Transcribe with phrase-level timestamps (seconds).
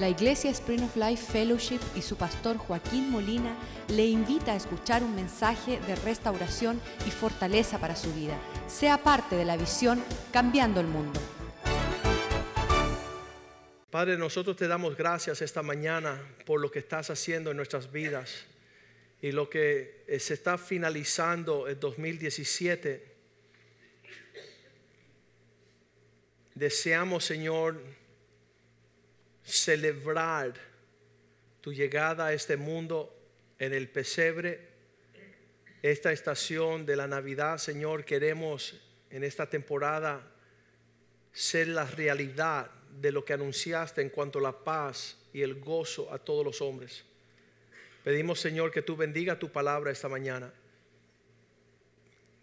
[0.00, 3.54] La Iglesia Spring of Life Fellowship y su pastor Joaquín Molina
[3.88, 8.34] le invita a escuchar un mensaje de restauración y fortaleza para su vida.
[8.66, 10.02] Sea parte de la visión
[10.32, 11.20] Cambiando el Mundo.
[13.90, 18.46] Padre, nosotros te damos gracias esta mañana por lo que estás haciendo en nuestras vidas
[19.20, 23.04] y lo que eh, se está finalizando en 2017.
[26.54, 27.99] Deseamos, Señor,
[29.50, 30.54] celebrar
[31.60, 33.14] tu llegada a este mundo
[33.58, 34.68] en el pesebre,
[35.82, 40.22] esta estación de la Navidad, Señor, queremos en esta temporada
[41.32, 46.12] ser la realidad de lo que anunciaste en cuanto a la paz y el gozo
[46.12, 47.04] a todos los hombres.
[48.04, 50.52] Pedimos, Señor, que tú bendiga tu palabra esta mañana.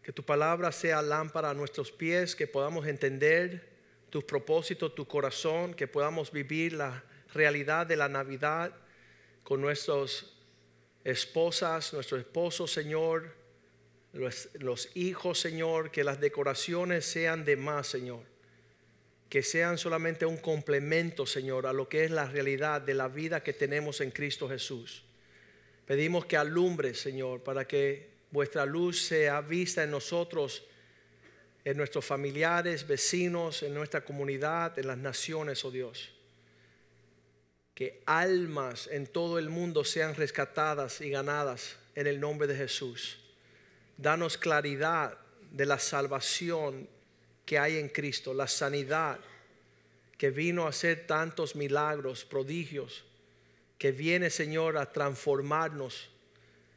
[0.03, 3.76] Que tu palabra sea lámpara a nuestros pies, que podamos entender
[4.09, 7.03] tus propósitos, tu corazón, que podamos vivir la
[7.33, 8.73] realidad de la Navidad
[9.43, 10.25] con nuestras
[11.03, 13.35] esposas, nuestros esposos, Señor,
[14.13, 18.23] los, los hijos, Señor, que las decoraciones sean de más, Señor.
[19.29, 23.43] Que sean solamente un complemento, Señor, a lo que es la realidad de la vida
[23.43, 25.03] que tenemos en Cristo Jesús.
[25.85, 30.65] Pedimos que alumbre, Señor, para que vuestra luz sea vista en nosotros
[31.67, 36.13] en nuestros familiares, vecinos, en nuestra comunidad, en las naciones, oh Dios.
[37.73, 43.19] Que almas en todo el mundo sean rescatadas y ganadas en el nombre de Jesús.
[43.97, 45.17] Danos claridad
[45.51, 46.87] de la salvación
[47.45, 49.19] que hay en Cristo, la sanidad
[50.17, 53.03] que vino a hacer tantos milagros, prodigios,
[53.77, 56.11] que viene, Señor, a transformarnos.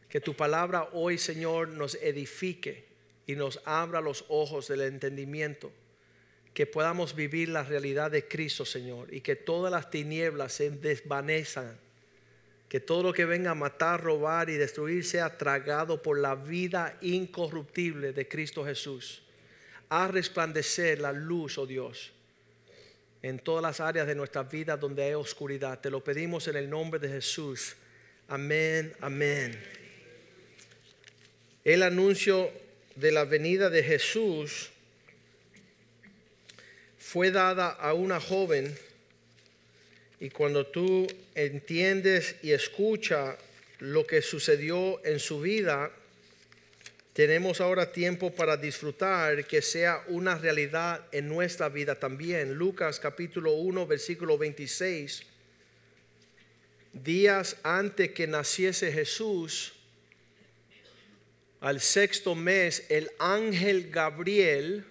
[0.09, 2.90] Que tu palabra hoy, Señor, nos edifique
[3.27, 5.73] y nos abra los ojos del entendimiento,
[6.55, 11.79] que podamos vivir la realidad de Cristo, Señor, y que todas las tinieblas se desvanezcan,
[12.69, 16.97] que todo lo que venga a matar, robar y destruir sea tragado por la vida
[17.01, 19.23] incorruptible de Cristo Jesús.
[19.89, 22.13] A resplandecer la luz, oh Dios,
[23.23, 25.81] en todas las áreas de nuestra vida donde hay oscuridad.
[25.81, 27.75] Te lo pedimos en el nombre de Jesús.
[28.29, 29.61] Amén, amén.
[31.65, 32.51] El anuncio
[32.97, 34.71] de la venida de Jesús
[36.99, 38.77] fue dada a una joven
[40.21, 43.37] y cuando tú entiendes y escuchas
[43.79, 45.91] lo que sucedió en su vida,
[47.15, 52.55] tenemos ahora tiempo para disfrutar que sea una realidad en nuestra vida también.
[52.55, 55.23] Lucas capítulo 1, versículo 26.
[56.93, 59.73] Días antes que naciese Jesús,
[61.61, 64.87] al sexto mes, el ángel Gabriel,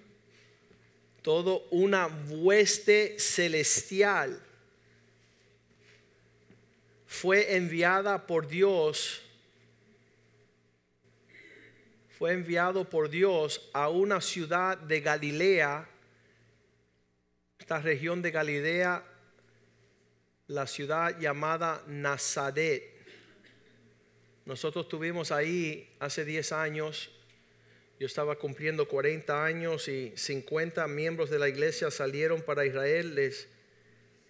[1.23, 4.41] todo una hueste celestial,
[7.07, 9.23] fue enviada por Dios,
[12.19, 15.89] fue enviado por Dios a una ciudad de Galilea,
[17.57, 19.03] esta región de Galilea,
[20.47, 22.88] la ciudad llamada Nazaret.
[24.49, 27.11] Nosotros tuvimos ahí hace 10 años,
[27.99, 33.13] yo estaba cumpliendo 40 años y 50 miembros de la iglesia salieron para Israel.
[33.13, 33.47] Les,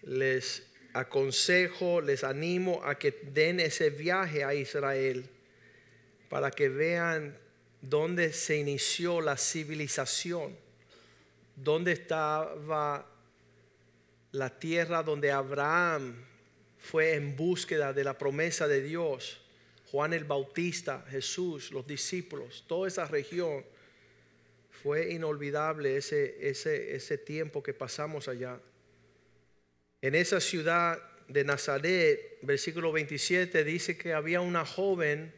[0.02, 5.26] les aconsejo, les animo a que den ese viaje a Israel
[6.28, 7.38] para que vean
[7.80, 10.54] dónde se inició la civilización,
[11.56, 13.10] dónde estaba
[14.32, 16.26] la tierra donde Abraham
[16.76, 19.39] fue en búsqueda de la promesa de Dios
[19.90, 23.64] Juan el Bautista, Jesús, los discípulos, toda esa región.
[24.82, 28.60] Fue inolvidable ese, ese, ese tiempo que pasamos allá.
[30.00, 35.34] En esa ciudad de Nazaret, versículo 27, dice que había una joven,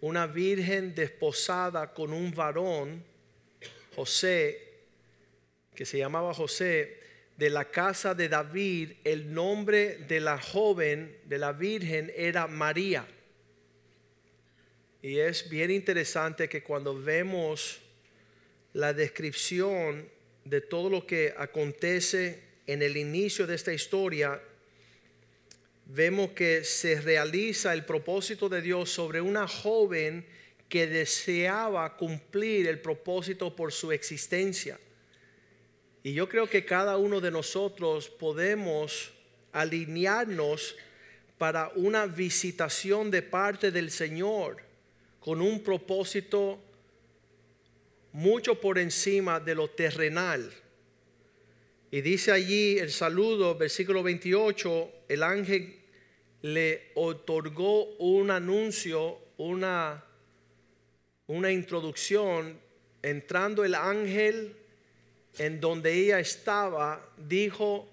[0.00, 3.04] una virgen desposada con un varón,
[3.94, 4.66] José,
[5.74, 7.00] que se llamaba José,
[7.36, 13.06] de la casa de David, el nombre de la joven, de la virgen, era María.
[15.06, 17.78] Y es bien interesante que cuando vemos
[18.72, 20.08] la descripción
[20.44, 24.42] de todo lo que acontece en el inicio de esta historia,
[25.84, 30.26] vemos que se realiza el propósito de Dios sobre una joven
[30.68, 34.76] que deseaba cumplir el propósito por su existencia.
[36.02, 39.12] Y yo creo que cada uno de nosotros podemos
[39.52, 40.74] alinearnos
[41.38, 44.65] para una visitación de parte del Señor
[45.26, 46.56] con un propósito
[48.12, 50.52] mucho por encima de lo terrenal.
[51.90, 55.80] Y dice allí el saludo, versículo 28, el ángel
[56.42, 60.04] le otorgó un anuncio, una,
[61.26, 62.60] una introducción,
[63.02, 64.54] entrando el ángel
[65.38, 67.88] en donde ella estaba, dijo,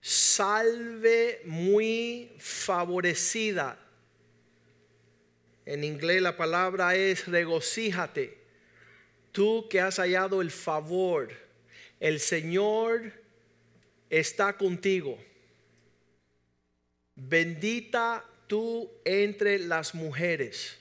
[0.00, 3.81] salve muy favorecida.
[5.64, 8.38] En inglés la palabra es regocíjate.
[9.30, 11.30] Tú que has hallado el favor,
[12.00, 13.12] el Señor
[14.10, 15.18] está contigo.
[17.14, 20.78] Bendita tú entre las mujeres.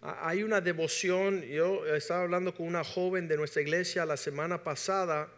[0.00, 5.28] Hay una devoción, yo estaba hablando con una joven de nuestra iglesia la semana pasada.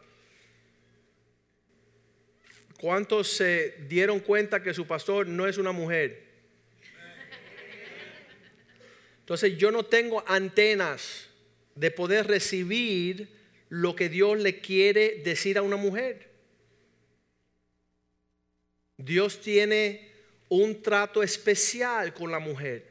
[2.81, 6.28] ¿Cuántos se dieron cuenta que su pastor no es una mujer?
[9.29, 11.29] Entonces yo no tengo antenas
[11.75, 13.29] de poder recibir
[13.69, 16.31] lo que Dios le quiere decir a una mujer.
[18.97, 20.11] Dios tiene
[20.49, 22.87] un trato especial con la mujer.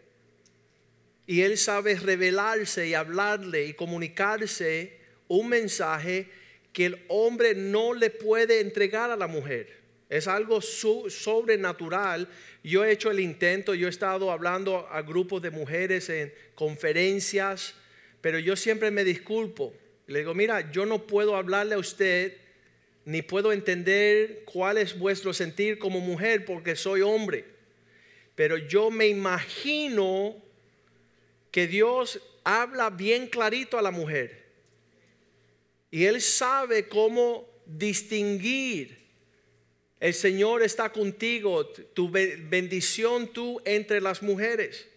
[1.25, 4.95] Y Él sabe revelarse y hablarle y comunicarse
[5.27, 6.29] un mensaje
[6.71, 9.76] que el hombre no le puede entregar a la mujer.
[10.09, 12.29] Es algo sobrenatural.
[12.63, 17.75] Yo he hecho el intento, yo he estado hablando a grupos de mujeres en conferencias,
[18.21, 19.73] pero yo siempre me disculpo.
[20.07, 22.37] Le digo, mira, yo no puedo hablarle a usted,
[23.03, 27.45] ni puedo entender cuál es vuestro sentir como mujer porque soy hombre.
[28.35, 30.41] Pero yo me imagino
[31.51, 34.45] que Dios habla bien clarito a la mujer.
[35.91, 39.06] Y Él sabe cómo distinguir.
[39.99, 44.87] El Señor está contigo, tu bendición tú entre las mujeres.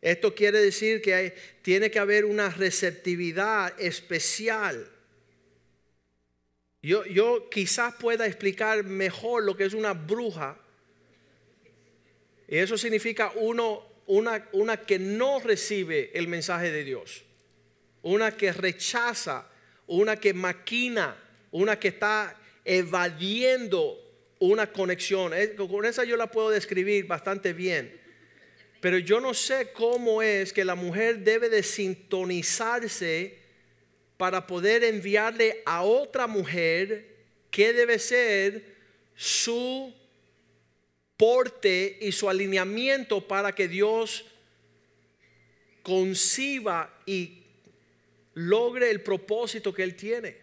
[0.00, 4.88] Esto quiere decir que tiene que haber una receptividad especial.
[6.82, 10.58] Yo, yo quizás pueda explicar mejor lo que es una bruja.
[12.48, 17.22] Y eso significa uno una, que no recibe el mensaje de Dios,
[18.02, 19.46] una que rechaza,
[19.86, 21.16] una que maquina,
[21.52, 23.98] una que está evadiendo
[24.40, 25.32] una conexión.
[25.56, 28.00] Con esa yo la puedo describir bastante bien.
[28.80, 33.38] Pero yo no sé cómo es que la mujer debe de sintonizarse
[34.16, 37.16] para poder enviarle a otra mujer
[37.50, 38.74] que debe ser
[39.14, 39.94] su
[41.16, 44.24] porte y su alineamiento para que Dios
[45.82, 47.42] conciba y
[48.34, 50.36] logre el propósito que Él tiene.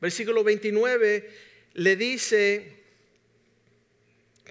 [0.00, 1.30] Versículo 29
[1.74, 2.79] le dice,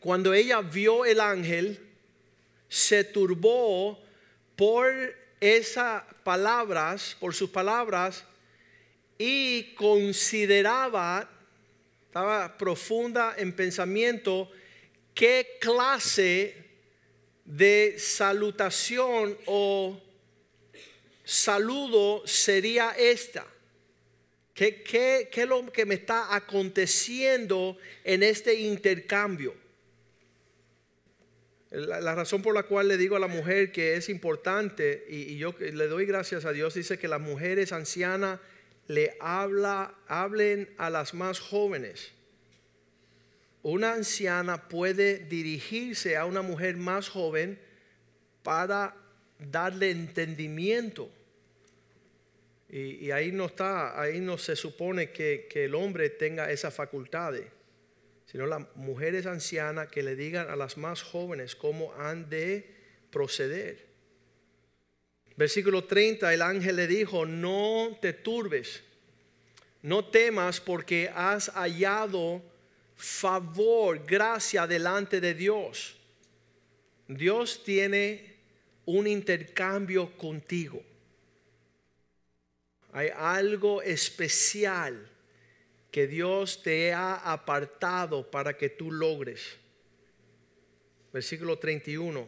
[0.01, 1.79] cuando ella vio el ángel,
[2.67, 3.99] se turbó
[4.55, 4.87] por
[5.39, 8.23] esas palabras, por sus palabras,
[9.17, 11.29] y consideraba,
[12.05, 14.49] estaba profunda en pensamiento,
[15.13, 16.55] qué clase
[17.43, 19.99] de salutación o
[21.25, 23.45] saludo sería esta.
[24.53, 29.55] ¿Qué, qué, qué es lo que me está aconteciendo en este intercambio?
[31.71, 35.53] La, razón por la cual le digo a la mujer que es importante, y, yo
[35.59, 38.39] le doy gracias a Dios, dice que las mujeres ancianas
[38.87, 42.11] le habla, hablen a las más jóvenes
[43.61, 47.59] una anciana puede dirigirse a una mujer más joven
[48.43, 48.95] para
[49.37, 51.09] darle entendimiento.
[52.69, 57.33] Y, ahí no está, ahí no se supone que, que el hombre tenga esa facultad,
[58.31, 62.69] sino las mujeres ancianas que le digan a las más jóvenes cómo han de
[63.09, 63.87] proceder.
[65.35, 68.83] Versículo 30, el ángel le dijo, no te turbes,
[69.81, 72.43] no temas porque has hallado
[72.95, 75.97] favor, gracia delante de Dios.
[77.07, 78.35] Dios tiene
[78.85, 80.83] un intercambio contigo.
[82.91, 85.08] Hay algo especial
[86.07, 89.57] Dios te ha apartado para que tú logres.
[91.11, 92.27] Versículo 31.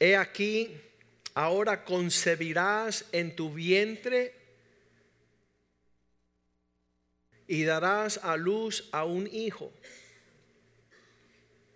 [0.00, 0.80] He aquí
[1.34, 4.34] ahora concebirás en tu vientre
[7.46, 9.72] y darás a luz a un hijo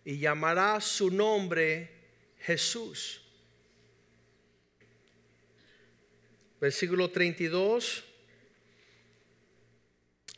[0.04, 1.90] y llamarás su nombre
[2.38, 3.25] Jesús.
[6.60, 8.04] Versículo 32.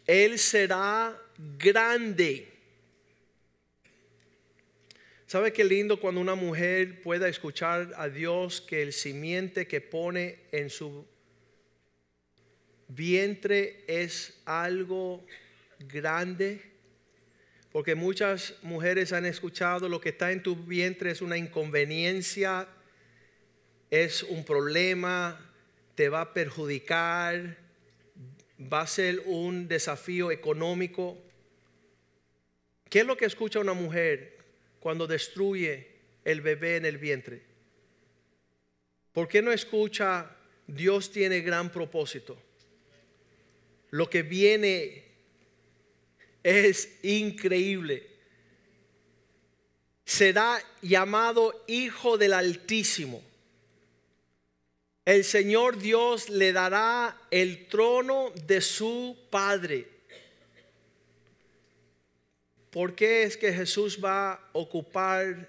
[0.07, 1.17] Él será
[1.59, 2.49] grande.
[5.27, 10.39] ¿Sabe qué lindo cuando una mujer pueda escuchar a Dios que el simiente que pone
[10.53, 11.07] en su
[12.89, 15.23] vientre es algo
[15.81, 16.63] grande?
[17.71, 22.67] Porque muchas mujeres han escuchado lo que está en tu vientre es una inconveniencia,
[23.91, 25.48] es un problema,
[25.99, 27.57] te va a perjudicar,
[28.73, 31.19] va a ser un desafío económico.
[32.89, 34.39] ¿Qué es lo que escucha una mujer
[34.79, 35.89] cuando destruye
[36.25, 37.43] el bebé en el vientre?
[39.13, 40.37] ¿Por qué no escucha
[40.69, 42.41] Dios tiene gran propósito?
[43.91, 45.03] Lo que viene
[46.45, 48.07] es increíble.
[50.05, 53.28] Será llamado Hijo del Altísimo.
[55.09, 59.89] El Señor Dios le dará el trono de su Padre.
[62.71, 65.49] ¿Por qué es que Jesús va a ocupar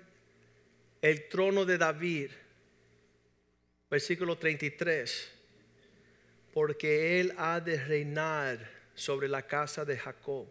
[1.02, 2.32] el trono de David?
[3.92, 5.30] Versículo 33.
[6.54, 10.48] Porque Él ha de reinar sobre la casa de Jacob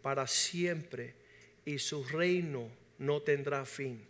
[0.00, 1.12] para siempre
[1.66, 4.09] y su reino no tendrá fin.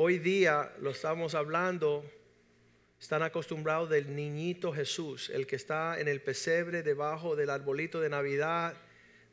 [0.00, 2.08] Hoy día lo estamos hablando,
[3.00, 8.08] están acostumbrados del niñito Jesús, el que está en el pesebre debajo del arbolito de
[8.08, 8.76] Navidad,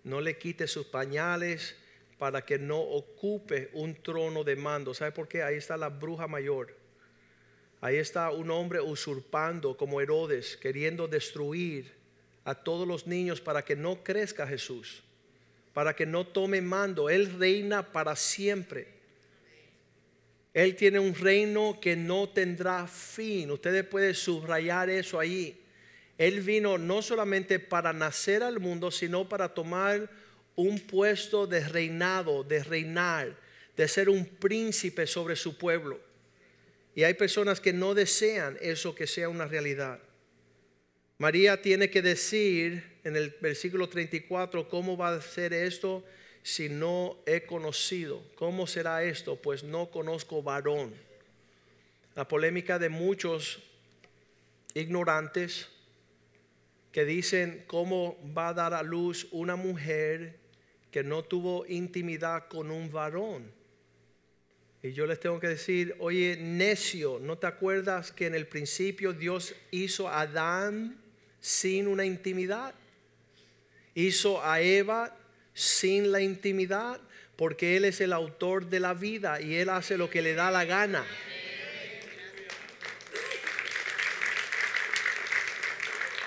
[0.03, 1.75] no le quite sus pañales
[2.17, 4.95] para que no ocupe un trono de mando.
[4.95, 5.43] ¿Sabe por qué?
[5.43, 6.75] Ahí está la bruja mayor.
[7.79, 11.93] Ahí está un hombre usurpando como Herodes, queriendo destruir
[12.43, 15.03] a todos los niños para que no crezca Jesús,
[15.75, 17.07] para que no tome mando.
[17.07, 18.94] Él reina para siempre.
[20.55, 23.51] Él tiene un reino que no tendrá fin.
[23.51, 25.61] Ustedes pueden subrayar eso ahí.
[26.17, 30.09] Él vino no solamente para nacer al mundo, sino para tomar
[30.55, 33.35] un puesto de reinado, de reinar,
[33.75, 35.99] de ser un príncipe sobre su pueblo.
[36.95, 39.99] Y hay personas que no desean eso que sea una realidad.
[41.17, 46.05] María tiene que decir en el versículo 34 cómo va a ser esto
[46.45, 48.21] si no he conocido.
[48.35, 49.35] ¿Cómo será esto?
[49.35, 50.93] Pues no conozco varón.
[52.13, 53.63] La polémica de muchos
[54.75, 55.67] ignorantes
[56.91, 60.37] que dicen cómo va a dar a luz una mujer
[60.91, 63.51] que no tuvo intimidad con un varón.
[64.83, 69.13] Y yo les tengo que decir, oye, necio, ¿no te acuerdas que en el principio
[69.13, 70.95] Dios hizo a Adán
[71.39, 72.75] sin una intimidad.
[73.95, 75.17] Hizo a Eva
[75.55, 77.01] sin la intimidad
[77.35, 80.51] porque Él es el autor de la vida y Él hace lo que le da
[80.51, 81.03] la gana.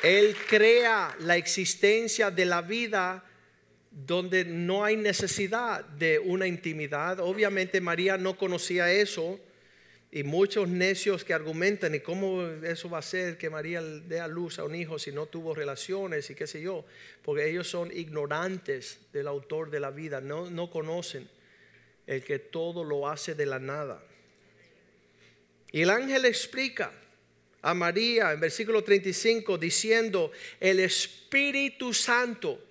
[0.02, 3.24] Él crea la existencia de la vida
[3.90, 7.20] donde no hay necesidad de una intimidad.
[7.20, 9.40] Obviamente María no conocía eso
[10.10, 14.28] y muchos necios que argumentan, ¿y cómo eso va a ser que María dé a
[14.28, 16.86] luz a un hijo si no tuvo relaciones y qué sé yo?
[17.22, 21.28] Porque ellos son ignorantes del autor de la vida, no, no conocen
[22.06, 24.02] el que todo lo hace de la nada.
[25.72, 26.90] Y el ángel explica
[27.60, 32.64] a María en versículo 35 diciendo, el Espíritu Santo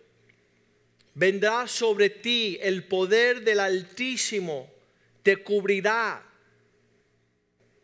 [1.14, 4.74] vendrá sobre ti, el poder del Altísimo
[5.22, 6.27] te cubrirá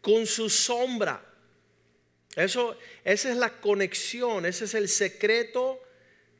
[0.04, 1.24] con su sombra.
[2.36, 5.82] Eso, esa es la conexión, ese es el secreto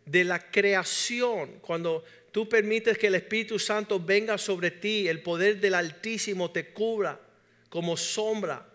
[0.06, 1.60] de la creación.
[1.62, 2.04] Cuando
[2.34, 7.18] tú permites que el Espíritu Santo venga sobre ti, el poder del Altísimo te cubra
[7.70, 8.68] como sombra,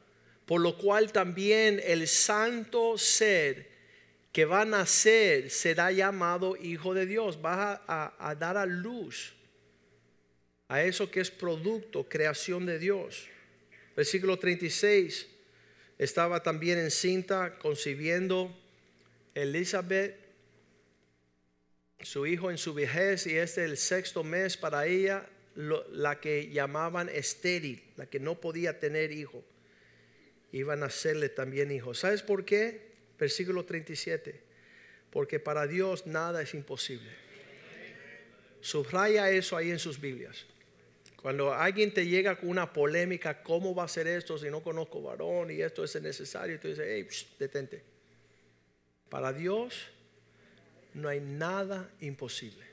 [0.47, 3.69] por lo cual también el santo ser
[4.33, 9.35] que va a nacer será llamado Hijo de Dios, va a, a dar a luz
[10.69, 13.29] a eso que es producto, creación de Dios.
[13.99, 15.27] Versículo 36.
[15.99, 18.57] Estaba también encinta concibiendo
[19.35, 20.15] Elizabeth,
[22.03, 26.49] su hijo en su vejez, y este es el sexto mes para ella, la que
[26.49, 29.43] llamaban estéril, la que no podía tener hijo.
[30.53, 31.93] Iban a hacerle también hijo.
[31.93, 32.93] ¿Sabes por qué?
[33.19, 34.41] Versículo 37.
[35.11, 37.11] Porque para Dios nada es imposible.
[38.61, 40.47] Subraya eso ahí en sus Biblias.
[41.21, 45.03] Cuando alguien te llega con una polémica, ¿cómo va a ser esto si no conozco
[45.03, 46.55] varón y esto es necesario?
[46.55, 47.09] Y tú dices, hey,
[47.39, 47.83] detente.
[49.09, 49.89] Para Dios
[50.95, 52.65] no hay nada imposible.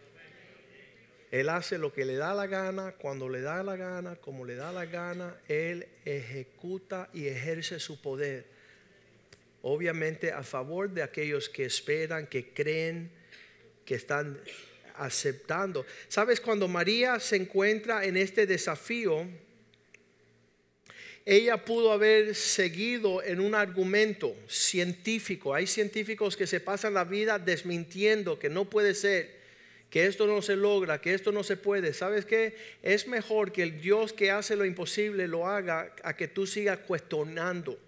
[1.31, 4.55] Él hace lo que le da la gana, cuando le da la gana, como le
[4.55, 8.45] da la gana, Él ejecuta y ejerce su poder.
[9.63, 13.11] Obviamente a favor de aquellos que esperan, que creen,
[13.85, 14.39] que están
[14.97, 15.85] aceptando.
[16.07, 16.39] ¿Sabes?
[16.39, 19.27] Cuando María se encuentra en este desafío,
[21.25, 25.55] ella pudo haber seguido en un argumento científico.
[25.55, 29.33] Hay científicos que se pasan la vida desmintiendo que no puede ser,
[29.89, 31.95] que esto no se logra, que esto no se puede.
[31.95, 32.55] ¿Sabes qué?
[32.83, 36.77] Es mejor que el Dios que hace lo imposible lo haga a que tú sigas
[36.79, 37.79] cuestionando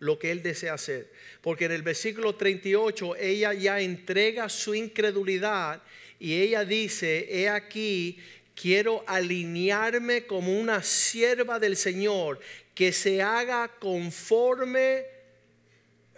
[0.00, 1.12] lo que Él desea hacer.
[1.42, 5.80] Porque en el versículo 38 ella ya entrega su incredulidad
[6.20, 8.18] y ella dice, he aquí,
[8.54, 12.38] quiero alinearme como una sierva del Señor,
[12.74, 15.06] que se haga conforme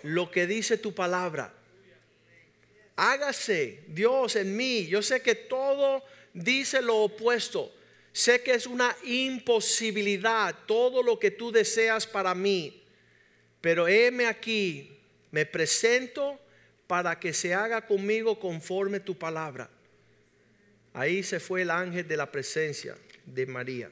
[0.03, 1.55] lo que dice tu palabra.
[2.97, 4.89] Hágase Dios en mí.
[4.89, 6.03] Yo sé que todo
[6.35, 7.73] dice lo opuesto.
[8.13, 12.83] Sé que es una imposibilidad todo lo que tú deseas para mí.
[13.61, 14.99] Pero heme aquí,
[15.31, 16.41] me presento
[16.89, 19.71] para que se haga conmigo conforme tu palabra.
[20.95, 23.91] Ahí se fue el ángel de la presencia de María.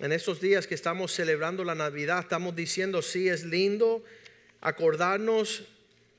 [0.00, 4.04] En estos días que estamos celebrando la Navidad, estamos diciendo, sí, es lindo
[4.60, 5.64] acordarnos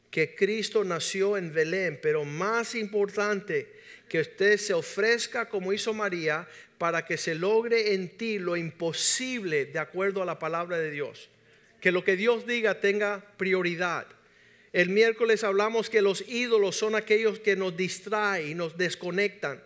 [0.09, 3.67] que Cristo nació en Belén, pero más importante
[4.07, 6.47] que usted se ofrezca como hizo María
[6.77, 11.29] para que se logre en ti lo imposible de acuerdo a la palabra de Dios.
[11.81, 14.07] Que lo que Dios diga tenga prioridad.
[14.75, 19.63] El miércoles hablamos que los ídolos son aquellos que nos distraen y nos desconectan.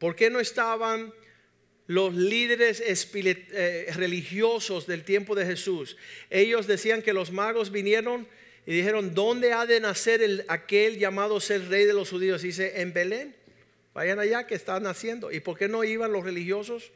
[0.00, 1.14] ¿Por qué no estaban
[1.86, 5.96] los líderes eh, religiosos del tiempo de Jesús?
[6.30, 8.26] Ellos decían que los magos vinieron
[8.66, 12.42] y dijeron, ¿dónde ha de nacer el, aquel llamado ser rey de los judíos?
[12.42, 13.36] dice, en Belén.
[13.94, 15.30] Vayan allá que está naciendo.
[15.30, 16.90] ¿Y por qué no iban los religiosos?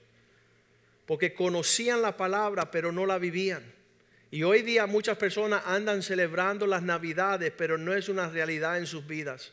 [1.06, 3.62] Porque conocían la palabra, pero no la vivían.
[4.32, 8.86] Y hoy día muchas personas andan celebrando las navidades, pero no es una realidad en
[8.86, 9.52] sus vidas.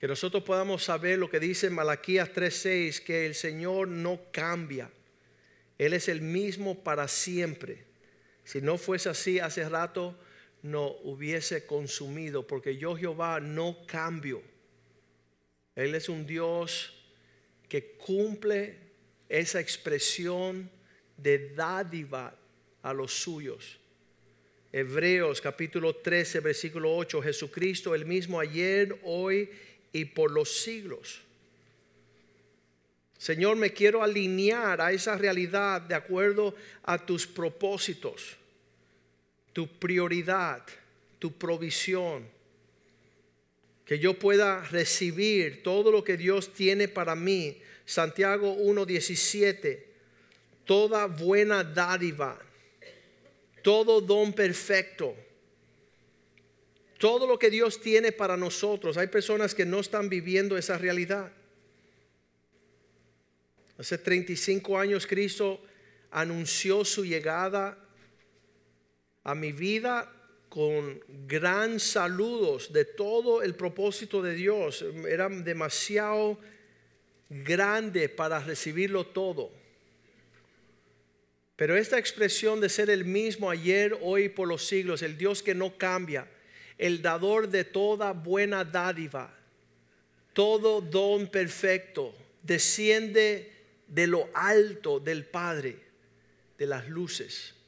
[0.00, 4.90] Que nosotros podamos saber lo que dice Malaquías 3:6, que el Señor no cambia.
[5.78, 7.84] Él es el mismo para siempre.
[8.42, 10.18] Si no fuese así, hace rato
[10.62, 14.42] no hubiese consumido, porque yo Jehová no cambio.
[15.76, 16.92] Él es un Dios
[17.68, 18.78] que cumple
[19.28, 20.68] esa expresión
[21.16, 22.34] de dádiva
[22.82, 23.78] a los suyos.
[24.72, 29.48] Hebreos capítulo 13, versículo 8, Jesucristo el mismo ayer, hoy
[29.92, 31.20] y por los siglos.
[33.16, 38.38] Señor, me quiero alinear a esa realidad de acuerdo a tus propósitos
[39.58, 40.62] tu prioridad,
[41.18, 42.24] tu provisión.
[43.84, 47.60] Que yo pueda recibir todo lo que Dios tiene para mí.
[47.84, 49.82] Santiago 1.17.
[50.64, 52.38] Toda buena dádiva,
[53.68, 55.14] todo don perfecto,
[56.98, 58.96] todo lo que Dios tiene para nosotros.
[58.96, 61.30] Hay personas que no están viviendo esa realidad.
[63.76, 65.60] Hace 35 años Cristo
[66.10, 67.76] anunció su llegada
[69.22, 70.10] a mi vida
[70.48, 74.82] con gran saludos de todo el propósito de Dios.
[75.06, 76.38] Era demasiado
[77.28, 79.52] grande para recibirlo todo.
[81.58, 85.54] Pero esta expresión de ser el mismo ayer, hoy por los siglos, el Dios que
[85.54, 86.26] no cambia,
[86.78, 89.36] el dador de toda buena dádiva,
[90.32, 93.52] todo don perfecto, desciende
[93.86, 95.76] de lo alto del Padre,
[96.56, 97.58] de las luces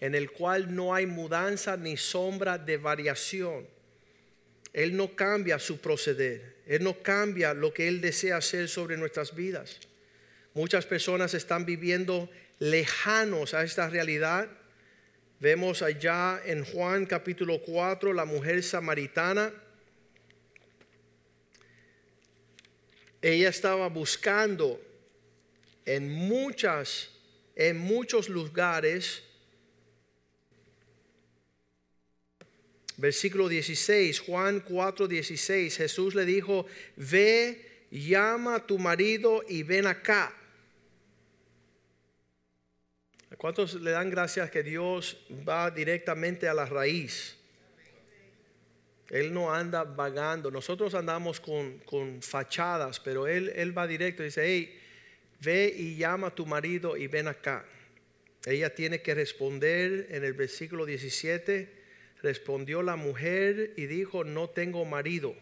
[0.00, 3.66] en el cual no hay mudanza ni sombra de variación.
[4.72, 9.34] Él no cambia su proceder, Él no cambia lo que Él desea hacer sobre nuestras
[9.34, 9.80] vidas.
[10.54, 14.48] Muchas personas están viviendo lejanos a esta realidad.
[15.40, 19.52] Vemos allá en Juan capítulo 4 la mujer samaritana.
[23.20, 24.80] Ella estaba buscando
[25.84, 27.10] en muchas
[27.56, 29.24] en muchos lugares
[32.98, 36.66] Versículo 16, Juan 4, 16, Jesús le dijo,
[36.96, 40.34] ve, llama a tu marido y ven acá.
[43.38, 47.38] ¿Cuántos le dan gracias que Dios va directamente a la raíz?
[49.08, 50.50] Él no anda vagando.
[50.50, 54.78] Nosotros andamos con, con fachadas, pero él, él va directo y dice, hey,
[55.40, 57.64] ve y llama a tu marido y ven acá.
[58.44, 61.78] Ella tiene que responder en el versículo 17
[62.22, 65.36] Respondió la mujer y dijo, no tengo marido.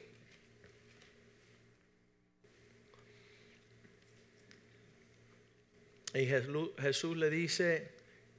[6.15, 7.91] Y Jesús le dice,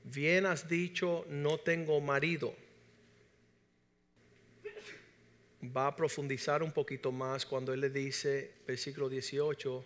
[0.04, 2.56] bien has dicho, no tengo marido.
[5.76, 9.86] va a profundizar un poquito más cuando él le dice, versículo 18,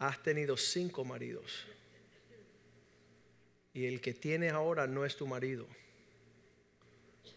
[0.00, 1.66] has tenido cinco maridos.
[3.74, 5.66] Y el que tienes ahora no es tu marido.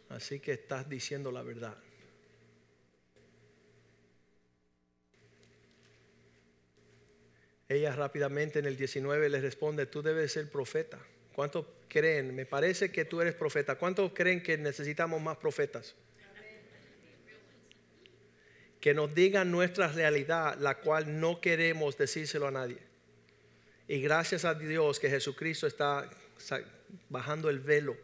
[0.10, 1.78] Así que estás diciendo la verdad.
[7.71, 10.99] Ella rápidamente en el 19 le responde, tú debes ser profeta.
[11.31, 12.36] ¿Cuántos creen?
[12.36, 13.75] Me parece que tú eres profeta.
[13.75, 15.95] ¿Cuántos creen que necesitamos más profetas?
[18.81, 22.79] Que nos digan nuestra realidad, la cual no queremos decírselo a nadie.
[23.88, 26.10] Y gracias a Dios que Jesucristo está
[27.07, 27.95] bajando el velo,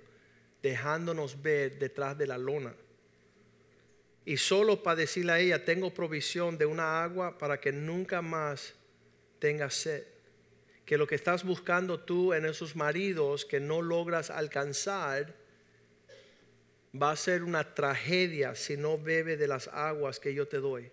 [0.63, 2.73] dejándonos ver detrás de la lona.
[4.23, 8.76] Y solo para decirle a ella, tengo provisión de una agua para que nunca más
[9.39, 10.03] tengas sed.
[10.85, 15.35] Que lo que estás buscando tú en esos maridos que no logras alcanzar,
[17.01, 20.89] va a ser una tragedia si no bebe de las aguas que yo te doy.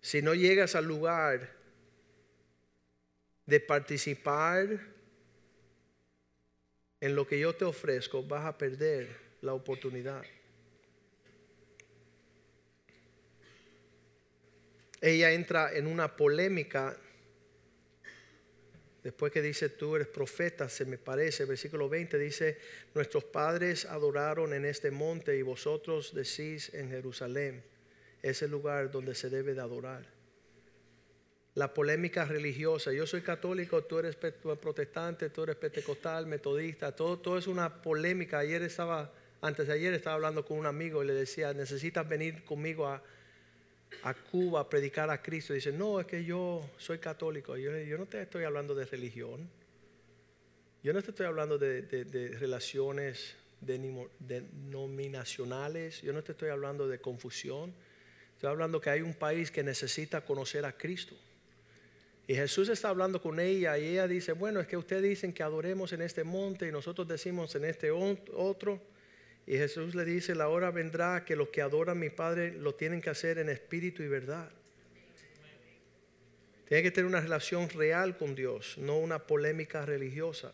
[0.00, 1.50] Si no llegas al lugar
[3.44, 4.80] de participar
[7.00, 9.08] en lo que yo te ofrezco, vas a perder
[9.40, 10.24] la oportunidad.
[15.00, 16.96] Ella entra en una polémica
[19.06, 22.58] después que dice tú eres profeta, se me parece, versículo 20 dice,
[22.92, 27.62] nuestros padres adoraron en este monte y vosotros decís en Jerusalén,
[28.20, 30.04] es el lugar donde se debe de adorar.
[31.54, 37.38] La polémica religiosa, yo soy católico, tú eres protestante, tú eres pentecostal, metodista, todo, todo
[37.38, 38.40] es una polémica.
[38.40, 42.44] Ayer estaba, antes de ayer estaba hablando con un amigo y le decía, necesitas venir
[42.44, 43.00] conmigo a,
[44.02, 45.52] a Cuba a predicar a Cristo.
[45.52, 47.56] Dice, no, es que yo soy católico.
[47.56, 49.48] Yo, yo no te estoy hablando de religión.
[50.82, 56.00] Yo no te estoy hablando de, de, relaciones denominacionales.
[56.02, 57.74] Yo no te estoy hablando de confusión.
[58.34, 61.16] Estoy hablando que hay un país que necesita conocer a Cristo.
[62.28, 65.44] Y Jesús está hablando con ella y ella dice, bueno, es que ustedes dicen que
[65.44, 68.80] adoremos en este monte y nosotros decimos en este otro.
[69.46, 72.74] Y Jesús le dice, la hora vendrá que los que adoran a mi Padre lo
[72.74, 74.50] tienen que hacer en espíritu y verdad.
[76.66, 80.52] Tiene que tener una relación real con Dios, no una polémica religiosa.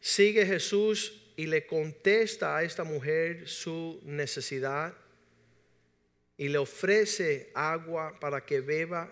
[0.00, 4.94] Sigue Jesús y le contesta a esta mujer su necesidad
[6.36, 9.08] y le ofrece agua para que beba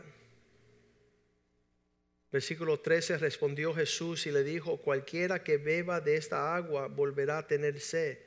[2.32, 7.46] Versículo 13 respondió Jesús y le dijo, cualquiera que beba de esta agua volverá a
[7.46, 8.18] tener sed.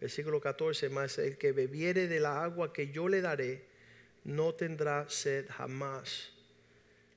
[0.00, 3.64] Versículo 14, más el que bebiere de la agua que yo le daré,
[4.24, 6.32] no tendrá sed jamás,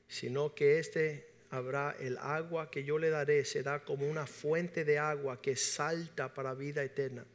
[0.08, 5.00] sino que este habrá el agua que yo le daré, será como una fuente de
[5.00, 7.26] agua que salta para vida eterna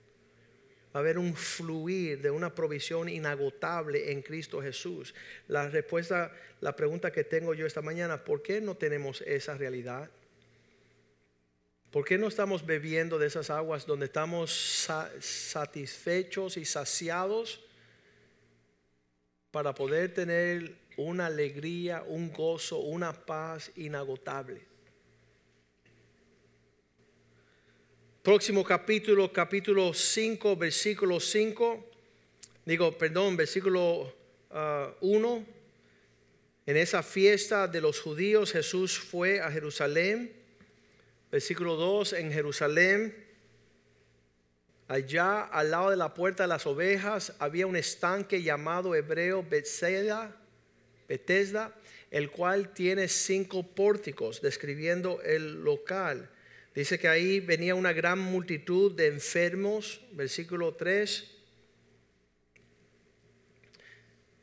[0.98, 5.14] haber un fluir de una provisión inagotable en Cristo Jesús.
[5.46, 10.10] La respuesta, la pregunta que tengo yo esta mañana, ¿por qué no tenemos esa realidad?
[11.90, 14.86] ¿Por qué no estamos bebiendo de esas aguas donde estamos
[15.20, 17.64] satisfechos y saciados
[19.50, 24.77] para poder tener una alegría, un gozo, una paz inagotable?
[28.28, 31.90] Próximo capítulo, capítulo 5, versículo 5.
[32.66, 34.14] Digo, perdón, versículo
[34.50, 34.50] 1.
[34.50, 35.44] Ah,
[36.66, 40.30] en esa fiesta de los judíos Jesús fue a Jerusalén.
[41.32, 43.16] Versículo 2, en Jerusalén,
[44.88, 50.36] allá al lado de la puerta de las ovejas, había un estanque llamado hebreo Bethesda,
[51.08, 51.74] Bethesda,
[52.10, 56.28] el cual tiene cinco pórticos, describiendo el local.
[56.78, 61.28] Dice que ahí venía una gran multitud de enfermos, versículo 3.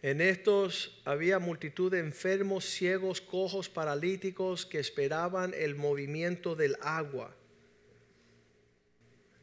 [0.02, 7.34] En estos había multitud de enfermos, ciegos, cojos, paralíticos que esperaban el movimiento del agua.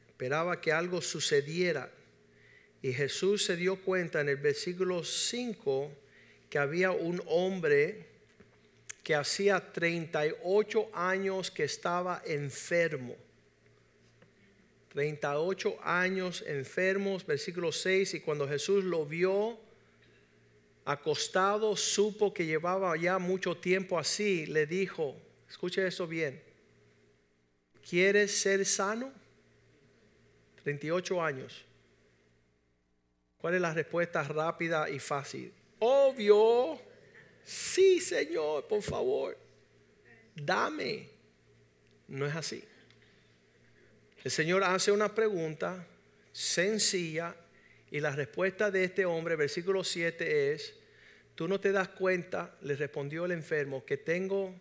[0.09, 1.90] Esperaba que algo sucediera.
[2.83, 5.90] Y Jesús se dio cuenta en el versículo 5
[6.50, 8.12] que había un hombre
[9.02, 13.16] que hacía 38 años que estaba enfermo.
[14.90, 19.58] 38 años enfermos, versículo 6, y cuando Jesús lo vio
[20.84, 25.16] acostado, supo que llevaba ya mucho tiempo así, le dijo,
[25.48, 26.42] escuche eso bien,
[27.88, 29.12] ¿quieres ser sano?
[30.62, 31.64] 38 años.
[33.38, 35.52] ¿Cuál es la respuesta rápida y fácil?
[35.80, 36.91] Obvio
[37.44, 39.38] sí Señor, por favor,
[40.35, 41.09] dame.
[42.09, 42.62] No es así.
[44.24, 45.87] El Señor hace una pregunta,
[46.33, 47.35] sencilla
[47.90, 50.74] y la respuesta de este hombre, versículo 7 es,
[51.35, 54.55] tú no te das cuenta, le respondió el enfermo, que tengo,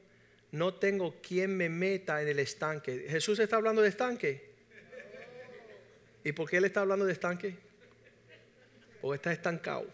[0.51, 3.05] no tengo quien me meta en el estanque.
[3.07, 4.51] Jesús está hablando de estanque.
[6.23, 7.55] ¿Y por qué él está hablando de estanque?
[9.01, 9.87] Porque está estancado.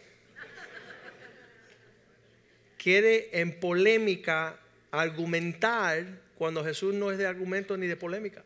[2.77, 4.59] Quiere en polémica
[4.91, 6.05] argumentar
[6.37, 8.43] cuando Jesús no es de argumento ni de polémica.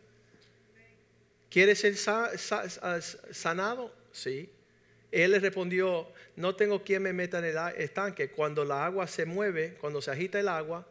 [1.50, 1.96] ¿Quiere ser
[3.32, 3.94] sanado?
[4.12, 4.50] Sí.
[5.12, 8.30] Él le respondió, no tengo quien me meta en el estanque.
[8.30, 10.88] Cuando la agua se mueve, cuando se agita el agua,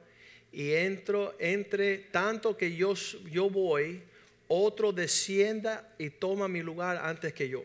[0.52, 2.94] y entro, entre tanto que yo,
[3.30, 4.02] yo voy,
[4.48, 7.64] otro descienda y toma mi lugar antes que yo.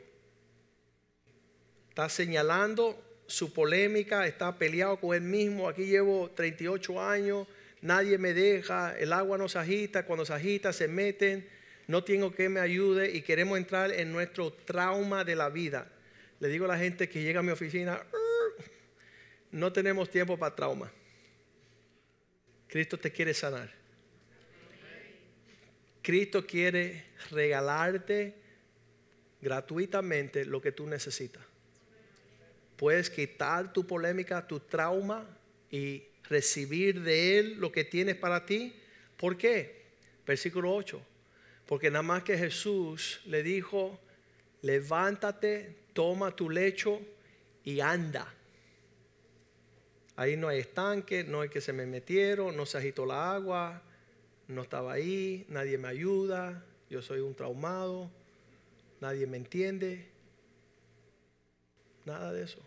[1.90, 5.68] Está señalando su polémica, está peleado con él mismo.
[5.68, 7.48] Aquí llevo 38 años,
[7.82, 11.48] nadie me deja, el agua no se agita, cuando se agita se meten,
[11.88, 15.92] no tengo que me ayude y queremos entrar en nuestro trauma de la vida.
[16.40, 18.02] Le digo a la gente que llega a mi oficina,
[19.52, 20.92] no tenemos tiempo para trauma.
[22.68, 23.72] Cristo te quiere sanar.
[26.02, 28.36] Cristo quiere regalarte
[29.42, 31.44] gratuitamente lo que tú necesitas.
[32.78, 35.26] Puedes quitar tu polémica, tu trauma
[35.72, 38.74] y recibir de Él lo que tienes para ti.
[39.18, 39.84] ¿Por qué?
[40.26, 41.02] Versículo 8.
[41.66, 44.00] Porque nada más que Jesús le dijo,
[44.62, 47.02] levántate, toma tu lecho
[47.64, 48.32] y anda.
[50.16, 53.82] Ahí no hay estanque, no hay que se me metieron, no se agitó la agua,
[54.48, 58.10] no estaba ahí, nadie me ayuda, yo soy un traumado,
[59.02, 60.15] nadie me entiende.
[62.06, 62.60] Nada de eso.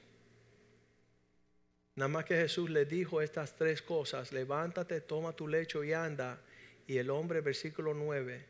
[1.95, 6.41] Nada más que Jesús le dijo estas tres cosas, levántate, toma tu lecho y anda.
[6.87, 8.45] Y el hombre, versículo 9,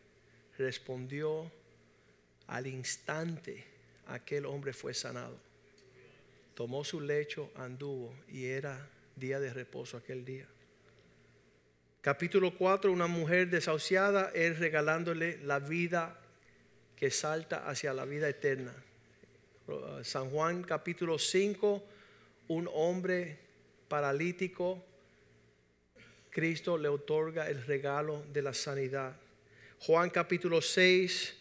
[0.59, 1.51] respondió
[2.46, 3.64] al instante,
[4.07, 5.38] aquel hombre fue sanado.
[6.55, 10.46] Tomó su lecho, anduvo y era día de reposo aquel día.
[12.01, 16.18] Capítulo 4, una mujer desahuciada, él regalándole la vida
[16.96, 18.72] que salta hacia la vida eterna.
[20.02, 21.85] San Juan capítulo 5,
[22.48, 23.38] un hombre
[23.87, 24.83] paralítico,
[26.31, 29.14] Cristo le otorga el regalo de la sanidad.
[29.81, 31.35] Juan capítulo 6,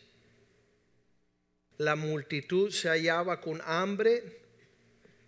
[1.78, 4.42] la multitud se hallaba con hambre,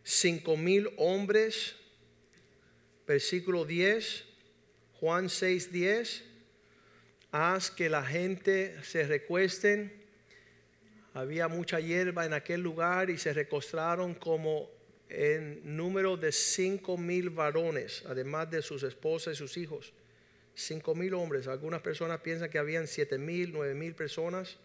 [0.04, 1.78] cinco mil hombres,
[3.08, 4.26] versículo 10,
[5.00, 6.24] Juan 6, 10,
[7.32, 9.99] haz que la gente se recuesten
[11.14, 14.70] había mucha hierba en aquel lugar y se recostaron como
[15.10, 19.94] en número de cinco mil varones, además de sus esposas y sus hijos.
[20.54, 21.48] Cinco mil hombres.
[21.48, 24.58] Algunas personas piensan que habían siete mil, nueve mil personas,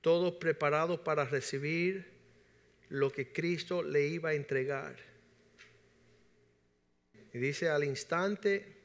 [0.00, 2.06] todos preparados para recibir
[2.88, 4.96] lo que Cristo le iba a entregar.
[7.32, 8.76] Y dice al instante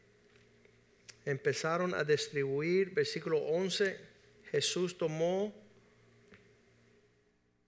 [1.26, 3.98] empezaron a distribuir, versículo 11,
[4.52, 5.65] Jesús tomó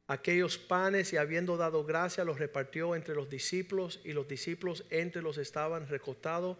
[0.08, 5.22] aquellos panes y habiendo dado gracia los repartió entre los discípulos y los discípulos entre
[5.22, 6.58] los estaban recostados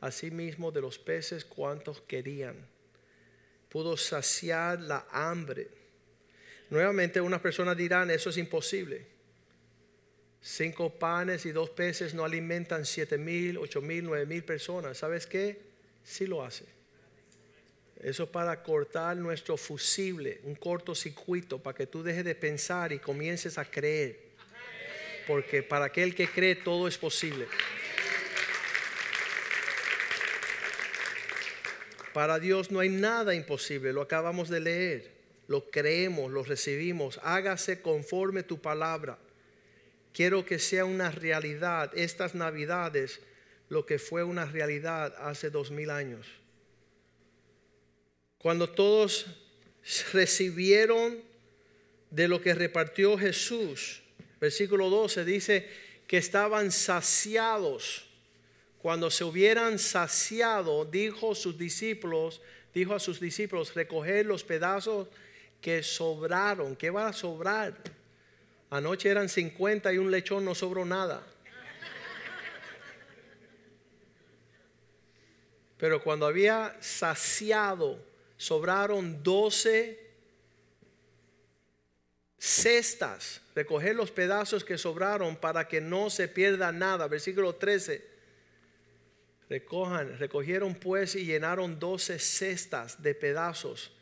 [0.00, 2.56] asimismo de los peces cuantos querían.
[3.68, 5.68] Pudo saciar la hambre.
[6.70, 9.06] Nuevamente unas personas dirán, eso es imposible.
[10.40, 14.98] Cinco panes y dos peces no alimentan siete mil, ocho mil, nueve mil personas.
[14.98, 15.60] ¿Sabes qué?
[16.04, 16.77] Sí lo hace.
[18.02, 23.58] Eso para cortar nuestro fusible, un cortocircuito, para que tú dejes de pensar y comiences
[23.58, 24.28] a creer.
[25.26, 27.46] Porque para aquel que cree todo es posible.
[32.12, 35.10] Para Dios no hay nada imposible, lo acabamos de leer,
[35.46, 39.18] lo creemos, lo recibimos, hágase conforme tu palabra.
[40.12, 43.20] Quiero que sea una realidad estas navidades,
[43.68, 46.26] lo que fue una realidad hace dos mil años.
[48.38, 49.26] Cuando todos
[50.12, 51.20] recibieron
[52.10, 54.00] de lo que repartió Jesús,
[54.40, 55.68] versículo 12 dice
[56.06, 58.06] que estaban saciados.
[58.80, 62.40] Cuando se hubieran saciado, dijo sus discípulos,
[62.72, 65.08] dijo a sus discípulos, recoger los pedazos
[65.60, 66.76] que sobraron.
[66.76, 67.74] ¿Qué va a sobrar?
[68.70, 71.26] Anoche eran 50 y un lechón no sobró nada.
[75.76, 78.07] Pero cuando había saciado
[78.38, 80.08] sobraron doce
[82.38, 87.08] cestas, recoger los pedazos que sobraron para que no se pierda nada.
[87.08, 88.16] Versículo 13.
[89.50, 93.92] Recojan, recogieron pues y llenaron doce cestas de pedazos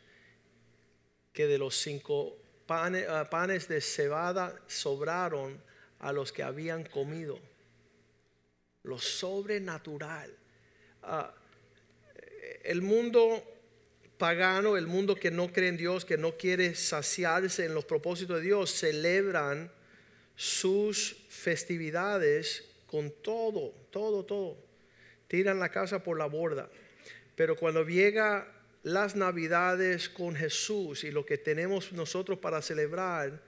[1.32, 2.36] que de los cinco
[2.68, 5.60] ah, panes de cebada sobraron
[6.00, 7.38] a los que habían comido.
[8.82, 10.34] Lo sobrenatural.
[11.02, 11.32] Ah,
[12.64, 13.55] el mundo
[14.18, 18.38] pagano, el mundo que no cree en Dios, que no quiere saciarse en los propósitos
[18.38, 19.70] de Dios, celebran
[20.34, 24.56] sus festividades con todo, todo, todo.
[25.28, 26.70] Tiran la casa por la borda.
[27.34, 28.52] Pero cuando llega
[28.82, 33.42] las navidades con Jesús y lo que tenemos nosotros para celebrar,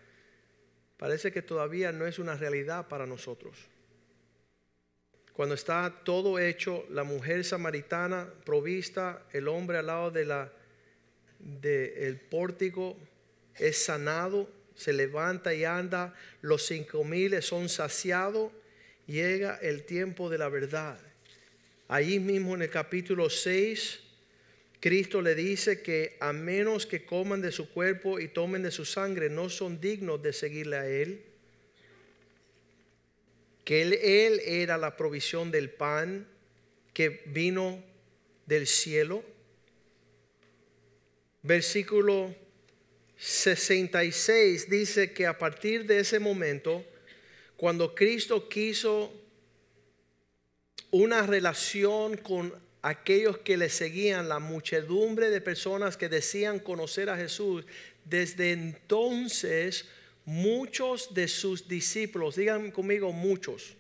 [0.96, 3.56] parece que todavía no es una realidad para nosotros.
[5.32, 10.52] Cuando está todo hecho, la mujer samaritana provista, el hombre al lado de la
[11.38, 12.96] del pórtico
[13.56, 18.52] es sanado, se levanta y anda, los cinco mil son saciados,
[19.06, 20.98] llega el tiempo de la verdad.
[21.88, 24.00] Ahí mismo en el capítulo 6,
[24.80, 28.84] Cristo le dice que a menos que coman de su cuerpo y tomen de su
[28.84, 31.24] sangre, no son dignos de seguirle a Él.
[33.64, 36.26] Que él era la provisión del pan
[36.94, 37.82] que vino
[38.46, 39.24] del cielo.
[41.48, 42.34] Versículo
[43.16, 46.84] 66 dice que a partir de ese momento,
[47.56, 49.10] cuando Cristo quiso
[50.90, 57.16] una relación con aquellos que le seguían, la muchedumbre de personas que decían conocer a
[57.16, 57.64] Jesús,
[58.04, 59.86] desde entonces
[60.26, 63.74] muchos de sus discípulos, digan conmigo muchos,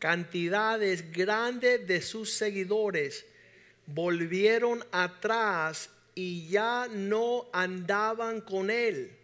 [0.00, 3.24] cantidades grandes de sus seguidores
[3.86, 9.16] volvieron atrás y ya no andaban con él.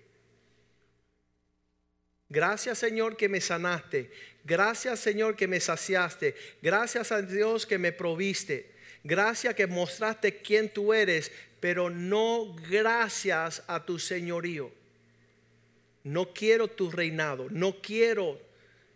[2.28, 4.10] Gracias Señor que me sanaste.
[4.44, 6.34] Gracias Señor que me saciaste.
[6.62, 8.72] Gracias a Dios que me proviste.
[9.04, 14.70] Gracias que mostraste quién tú eres, pero no gracias a tu señorío.
[16.04, 17.48] No quiero tu reinado.
[17.50, 18.40] No quiero.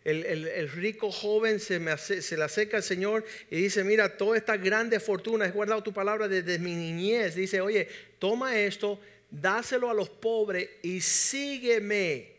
[0.06, 4.56] El, rico joven se, me se le acerca al Señor y dice, mira, toda esta
[4.56, 7.34] grande fortuna, he guardado tu palabra desde mi niñez.
[7.34, 7.88] Dice, oye,
[8.20, 12.36] toma esto, dáselo a los pobres y sígueme.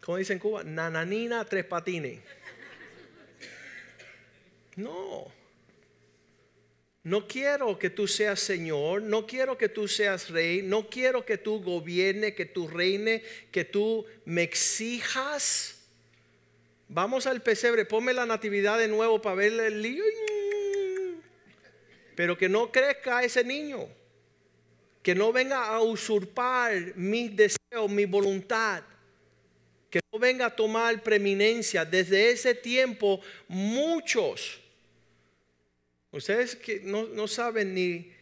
[0.00, 2.20] Como dice en Cuba, nananina tres patines.
[4.76, 5.37] No.
[7.08, 11.38] No quiero que tú seas Señor, no quiero que tú seas Rey, no quiero que
[11.38, 15.78] tú gobierne, que tú reine, que tú me exijas.
[16.86, 20.04] Vamos al pesebre, ponme la natividad de nuevo para ver el lío.
[22.14, 23.88] Pero que no crezca ese niño,
[25.02, 28.82] que no venga a usurpar mis deseos, mi voluntad
[29.88, 31.86] que no venga a tomar preeminencia.
[31.86, 34.60] Desde ese tiempo, muchos,
[36.12, 38.12] ustedes que no, no saben ni,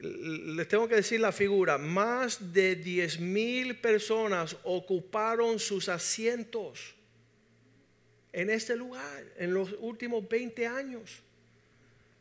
[0.00, 6.94] les tengo que decir la figura, más de 10 mil personas ocuparon sus asientos
[8.32, 11.22] en este lugar en los últimos 20 años.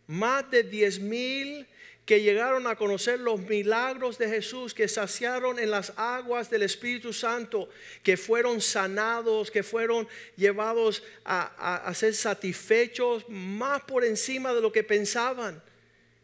[0.08, 1.67] Más de 10 mil
[2.10, 7.13] que llegaron a conocer los milagros de Jesús, que saciaron en las aguas del Espíritu
[7.13, 7.69] Santo,
[8.02, 14.72] que fueron sanados, que fueron llevados a, a- ser satisfechos más por encima de lo
[14.72, 15.62] que pensaban.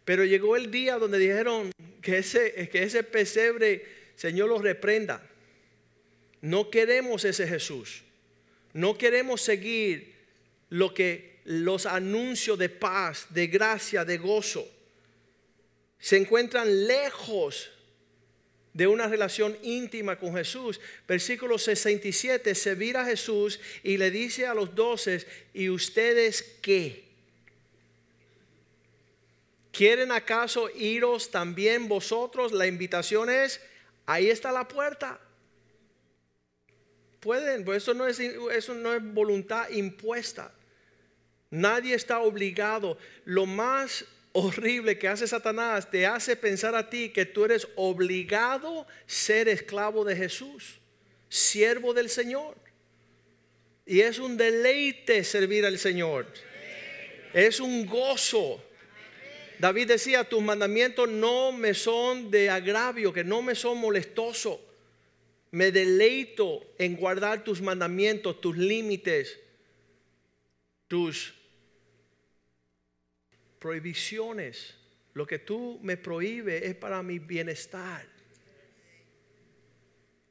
[0.05, 1.69] Pero llegó el día donde dijeron
[2.01, 5.21] que ese, que ese pesebre, Señor, los reprenda.
[6.41, 8.01] No queremos ese Jesús.
[8.73, 10.15] No queremos seguir
[10.69, 14.67] lo que los anuncios de paz, de gracia, de gozo
[16.05, 17.71] se encuentran lejos
[18.73, 20.79] de una relación íntima con Jesús.
[21.07, 27.05] Versículo 67, se vira a Jesús y le dice a los doce, ¿y ustedes qué?
[29.71, 32.51] ¿Quieren acaso iros también vosotros?
[32.51, 33.59] La invitación es,
[34.05, 35.19] ahí está la puerta.
[37.19, 40.53] Pueden, pues eso no es, eso no es voluntad impuesta.
[41.49, 42.95] Nadie está obligado.
[43.23, 44.05] Lo más
[44.37, 49.47] horrible que hace Satanás te hace pensar a ti que tú eres obligado a ser
[49.47, 50.81] esclavo de Jesús,
[51.29, 52.57] siervo del Señor.
[53.85, 56.27] Y es un deleite servir al Señor.
[57.33, 58.61] Es un gozo.
[59.57, 64.59] David decía, tus mandamientos no me son de agravio, que no me son molestosos.
[65.51, 69.39] Me deleito en guardar tus mandamientos, tus límites,
[70.89, 71.33] tus
[73.65, 74.75] prohibiciones.
[75.15, 78.05] Lo que tú me prohíbes es para mi bienestar.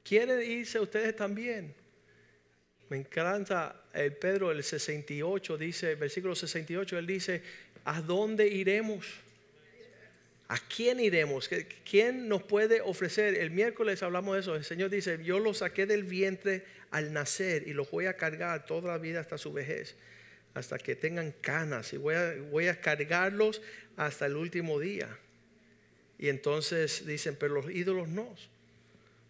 [0.05, 1.75] ¿Quieren irse ustedes también?
[2.91, 7.43] Me encanta el Pedro, el 68, dice, versículo 68, él dice,
[7.85, 9.05] ¿a dónde iremos?
[10.47, 11.51] ¿A quién iremos?
[11.91, 13.35] ¿Quién nos puede ofrecer?
[13.35, 14.55] El miércoles hablamos de eso.
[14.55, 16.63] El Señor dice, yo lo saqué del vientre
[16.93, 19.97] al nacer y los voy a cargar toda la vida hasta su vejez,
[20.55, 23.61] hasta que tengan canas y voy a, cargarlos
[23.97, 25.09] hasta el último día.
[26.19, 28.35] Y entonces dicen, pero los ídolos no.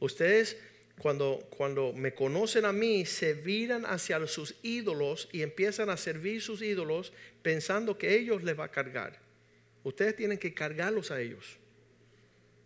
[0.00, 0.58] Ustedes
[0.98, 6.42] cuando, cuando me conocen a mí, se viran hacia sus ídolos y empiezan a servir
[6.42, 7.12] sus ídolos
[7.42, 9.18] pensando que ellos les va a cargar.
[9.82, 11.56] Ustedes tienen que cargarlos a ellos.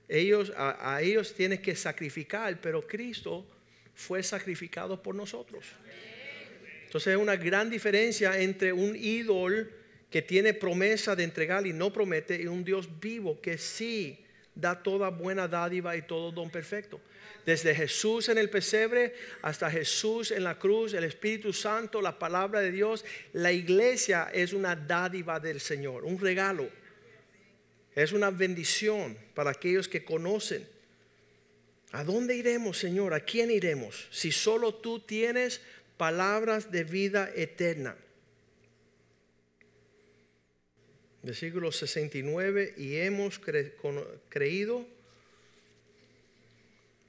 [0.09, 3.47] Ellos a, a ellos tienen que sacrificar, pero Cristo
[3.95, 5.65] fue sacrificado por nosotros.
[6.89, 9.67] Entonces es una gran diferencia entre un ídolo
[10.11, 14.25] que tiene promesa de entregar y no promete y un Dios vivo que sí
[14.55, 16.99] da toda buena dádiva y todo don perfecto.
[17.45, 22.61] Desde Jesús en el pesebre hasta Jesús en la cruz, el Espíritu Santo, la palabra
[22.61, 26.71] de Dios, la iglesia es una dádiva del Señor, un regalo.
[27.95, 30.67] Es una bendición para aquellos que conocen.
[31.93, 33.15] ¿A dónde iremos, Señor?
[33.15, 34.09] ¿A quién iremos?
[34.11, 35.63] Si solo tú tienes
[35.99, 37.97] palabras de vida eterna.
[41.23, 43.39] Versículo 69, y hemos
[44.29, 44.87] creído,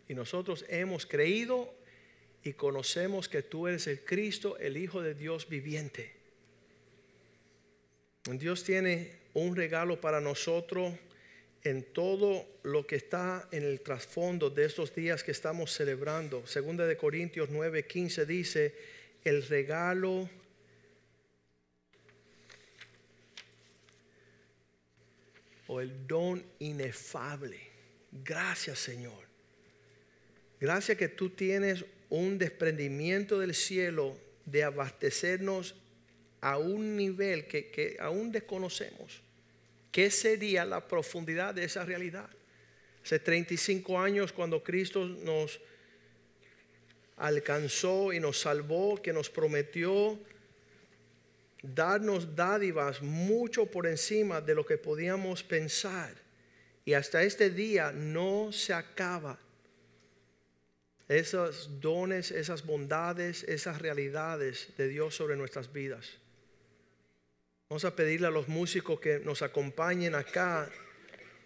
[0.09, 1.73] y nosotros hemos creído
[2.43, 6.11] y conocemos que tú eres el Cristo, el Hijo de Dios viviente.
[8.23, 10.93] Dios tiene un regalo para nosotros
[11.63, 16.45] en todo lo que está en el trasfondo de estos días que estamos celebrando.
[16.47, 18.75] Segunda de Corintios 9:15 dice,
[19.23, 20.29] el regalo
[25.67, 27.59] o el don inefable.
[28.11, 29.29] Gracias Señor.
[30.59, 35.75] Gracias que tú tienes un desprendimiento del cielo de abastecernos
[36.41, 39.21] a un nivel que, aún desconocemos.
[39.91, 42.29] ¿Qué sería la profundidad de esa realidad?
[43.03, 45.59] Hace 35 años cuando Cristo nos
[47.17, 50.19] alcanzó y nos salvó, que nos prometió
[51.61, 56.13] darnos dádivas mucho por encima de lo que podíamos pensar.
[56.85, 59.37] Y hasta este día no se acaba
[61.07, 66.18] esos dones, esas bondades, esas realidades de Dios sobre nuestras vidas.
[67.71, 70.71] Vamos a pedirle a los músicos que nos acompañen acá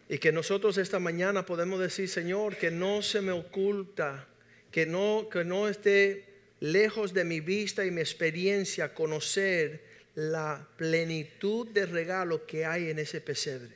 [0.07, 4.25] y que nosotros esta mañana podemos decir, Señor, que no se me oculta,
[4.71, 6.23] que no, que no esté
[6.61, 9.83] lejos de mi vista y mi experiencia conocer
[10.15, 13.75] la plenitud de regalo que hay en ese pesebre,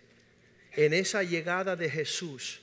[0.72, 2.62] en esa llegada de Jesús,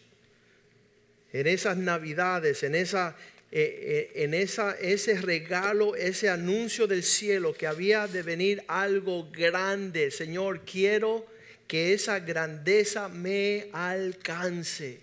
[1.30, 3.18] en esas navidades, en esa
[3.57, 9.30] eh, eh, en esa, ese regalo, ese anuncio del cielo que había de venir algo
[9.30, 10.11] grande.
[10.11, 11.24] Señor, quiero
[11.68, 14.98] que esa grandeza me alcance.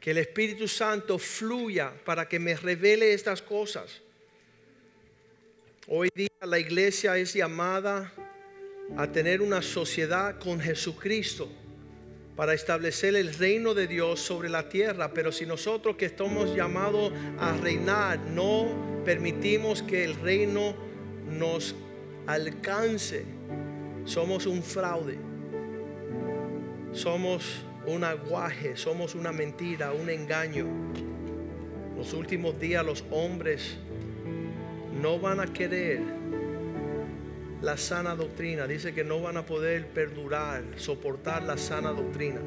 [0.00, 4.02] Que el Espíritu Santo fluya para que me revele estas cosas.
[5.86, 8.12] Hoy día la iglesia es llamada
[8.96, 11.48] a tener una sociedad con Jesucristo
[12.36, 15.12] para establecer el reino de Dios sobre la tierra.
[15.12, 20.74] Pero si nosotros que estamos llamados a reinar no permitimos que el reino
[21.30, 21.74] nos
[22.26, 23.24] alcance,
[24.04, 25.18] somos un fraude,
[26.92, 30.66] somos un aguaje, somos una mentira, un engaño.
[31.96, 33.76] Los últimos días los hombres
[35.00, 36.00] no van a querer
[37.64, 38.66] la sana doctrina.
[38.66, 42.40] Dice que no van a poder perdurar, soportar la sana doctrina.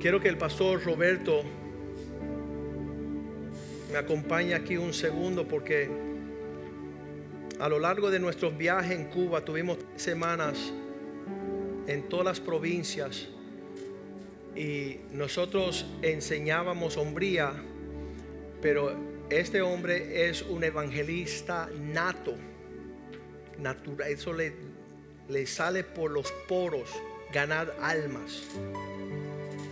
[0.00, 1.42] Quiero que el pastor Roberto
[3.92, 5.90] me acompañe aquí un segundo porque
[7.60, 10.72] a lo largo de nuestros viajes en Cuba tuvimos semanas
[11.86, 13.28] en todas las provincias
[14.56, 17.52] y nosotros enseñábamos hombría,
[18.60, 22.34] pero este hombre es un evangelista nato,
[23.58, 24.52] natural, eso le,
[25.28, 26.90] le sale por los poros
[27.32, 28.42] ganar almas.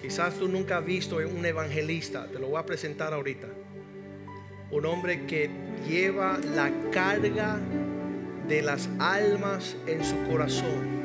[0.03, 3.49] Quizás tú nunca has visto un evangelista, te lo voy a presentar ahorita.
[4.71, 5.51] Un hombre que
[5.87, 7.59] lleva la carga
[8.49, 11.01] de las almas en su corazón.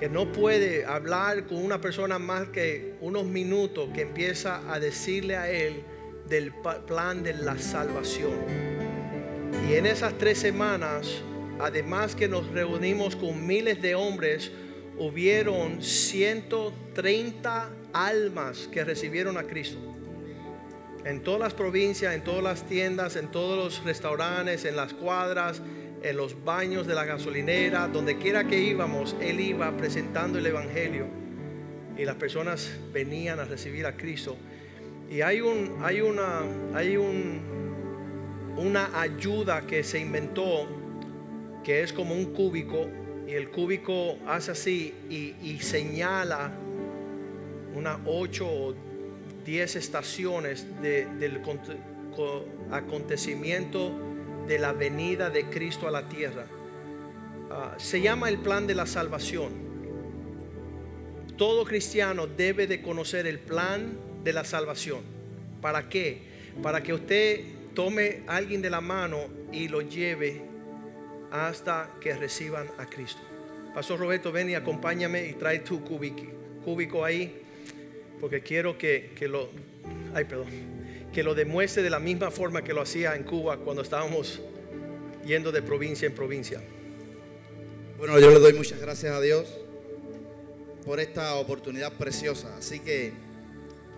[0.00, 5.36] Que no puede hablar con una persona más que unos minutos que empieza a decirle
[5.36, 5.84] a él
[6.28, 6.52] del
[6.86, 8.32] plan de la salvación.
[9.68, 11.22] Y en esas tres semanas,
[11.60, 14.50] además que nos reunimos con miles de hombres,
[14.98, 19.78] hubieron 130 almas que recibieron a Cristo.
[21.04, 25.60] En todas las provincias, en todas las tiendas, en todos los restaurantes, en las cuadras,
[26.02, 31.22] en los baños de la gasolinera, donde quiera que íbamos, Él iba presentando el Evangelio
[31.96, 34.36] y las personas venían a recibir a Cristo.
[35.12, 36.40] Y hay, un, hay, una,
[36.74, 37.40] hay un,
[38.56, 40.66] una ayuda que se inventó
[41.62, 42.88] que es como un cúbico
[43.28, 46.50] y el cúbico hace así y, señala
[47.74, 48.74] unas 8 o
[49.44, 51.76] 10 estaciones de- del conte-
[52.16, 53.92] co- acontecimiento
[54.48, 56.46] de la venida de Cristo a la tierra.
[57.50, 59.52] Ah, se llama el plan de la salvación.
[61.36, 63.92] Todo cristiano debe de conocer el plan
[64.22, 65.00] de la salvación.
[65.60, 66.18] ¿Para qué?
[66.62, 67.40] Para que usted
[67.74, 70.42] tome a alguien de la mano y lo lleve
[71.30, 73.22] hasta que reciban a Cristo.
[73.74, 77.42] Pastor Roberto, ven y acompáñame y trae tu cúbico, ahí,
[78.20, 79.48] porque quiero que, que lo,
[80.14, 80.48] ay, perdón,
[81.12, 84.40] que lo demuestre de la misma forma que lo hacía en Cuba cuando estábamos
[85.24, 86.60] yendo de provincia en provincia.
[87.98, 89.46] Bueno, yo le doy muchas gracias a Dios
[90.84, 92.56] por esta oportunidad preciosa.
[92.56, 93.12] Así que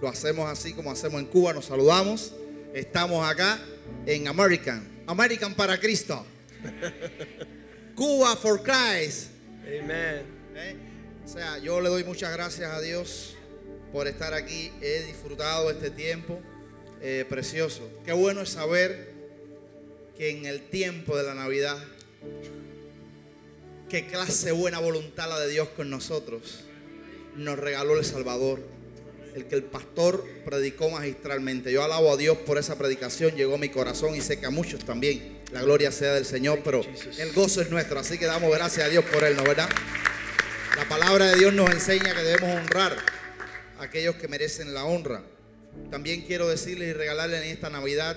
[0.04, 2.34] lo hacemos así como hacemos en Cuba, nos saludamos.
[2.74, 3.58] Estamos acá
[4.04, 4.86] en American.
[5.06, 6.26] American para Cristo.
[7.94, 9.28] Cuba for Christ.
[9.62, 10.26] Amén.
[10.56, 10.76] ¿eh?
[11.24, 13.34] O sea, yo le doy muchas gracias a Dios
[13.94, 14.70] por estar aquí.
[14.82, 16.38] He disfrutado este tiempo
[17.00, 17.88] eh, precioso.
[18.04, 19.10] Qué bueno es saber
[20.18, 21.78] que en el tiempo de la Navidad,
[23.88, 26.60] qué clase buena voluntad la de Dios con nosotros.
[27.36, 28.73] Nos regaló el Salvador,
[29.34, 31.72] el que el pastor predicó magistralmente.
[31.72, 34.50] Yo alabo a Dios por esa predicación, llegó a mi corazón y sé que a
[34.50, 35.40] muchos también.
[35.52, 36.82] La gloria sea del Señor, pero
[37.18, 39.68] el gozo es nuestro, así que damos gracias a Dios por él, ¿no verdad?
[40.76, 42.96] La palabra de Dios nos enseña que debemos honrar
[43.78, 45.24] a aquellos que merecen la honra.
[45.90, 48.16] También quiero decirles y regalarles en esta Navidad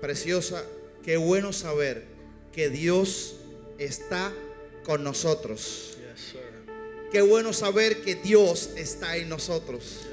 [0.00, 0.64] preciosa,
[1.04, 2.04] qué bueno saber
[2.52, 3.36] que Dios
[3.78, 4.32] está
[4.84, 5.96] con nosotros.
[7.10, 10.06] Qué bueno saber que Dios está en nosotros.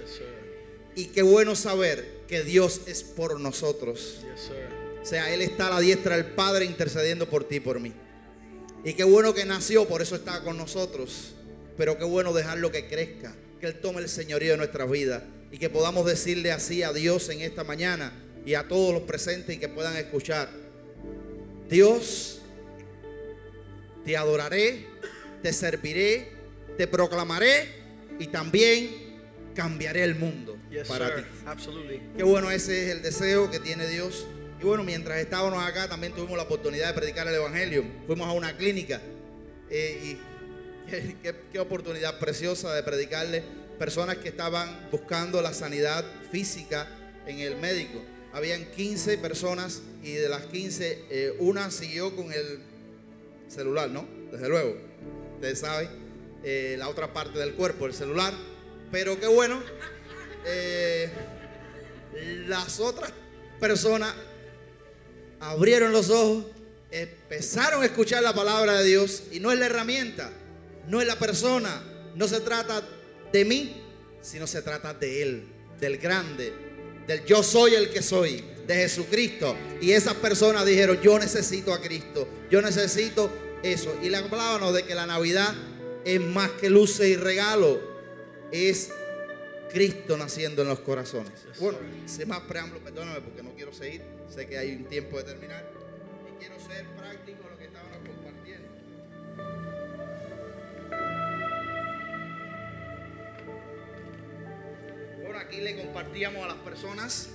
[0.98, 4.18] Y qué bueno saber que Dios es por nosotros.
[4.24, 4.50] Yes.
[5.04, 7.94] O sea, Él está a la diestra del Padre intercediendo por ti y por mí.
[8.84, 11.36] Y qué bueno que nació, por eso está con nosotros.
[11.78, 15.22] Pero qué bueno dejarlo que crezca, que Él tome el señorío de nuestras vidas
[15.52, 18.12] y que podamos decirle así a Dios en esta mañana
[18.44, 20.50] y a todos los presentes y que puedan escuchar.
[21.70, 22.40] Dios,
[24.04, 24.88] te adoraré,
[25.44, 26.32] te serviré,
[26.76, 27.68] te proclamaré
[28.18, 29.20] y también
[29.54, 31.24] cambiaré el mundo Yes, para sir.
[31.24, 31.30] ti.
[31.46, 32.02] Absolutely.
[32.18, 34.26] Qué bueno, ese es el deseo que tiene Dios.
[34.60, 37.86] Y bueno, mientras estábamos acá también tuvimos la oportunidad de predicar el Evangelio.
[38.08, 39.02] Fuimos a una clínica
[39.70, 43.44] eh, y qué, qué- qué oportunidad preciosa de predicarle
[43.80, 46.88] personas que estaban buscando la sanidad física
[47.28, 48.02] en el médico.
[48.34, 52.60] Habían 15 personas y de las 15, eh, una siguió con el
[53.48, 54.08] celular, ¿no?
[54.32, 54.76] Desde luego,
[55.36, 55.88] ustedes saben,
[56.44, 58.34] eh, la otra parte del cuerpo, el celular.
[58.92, 59.62] Pero qué bueno,
[60.48, 61.10] eh,
[62.48, 63.12] las otras
[63.60, 64.14] personas
[65.40, 66.46] abrieron los ojos,
[66.92, 70.32] empezaron a escuchar la palabra de Dios y no es la herramienta,
[70.88, 71.84] no es la persona,
[72.16, 72.82] no se trata
[73.32, 73.84] de mí,
[74.22, 75.48] sino se trata de Él,
[75.80, 76.54] del grande,
[77.06, 79.56] del yo soy el que soy, de Jesucristo.
[79.82, 83.32] Y esas personas dijeron, yo necesito a Cristo, yo necesito
[83.64, 83.98] eso.
[84.02, 85.54] Y le hablábamos de que la Navidad
[86.06, 87.80] es más que luces y regalo,
[88.52, 88.90] es
[89.78, 91.34] Cristo naciendo en los corazones.
[91.60, 94.02] Bueno, sin más preámbulos, perdóname porque no quiero seguir.
[94.28, 95.72] Sé que hay un tiempo de terminar.
[96.28, 98.68] Y quiero ser práctico en lo que estábamos compartiendo.
[105.22, 107.30] Bueno, aquí le compartíamos a las personas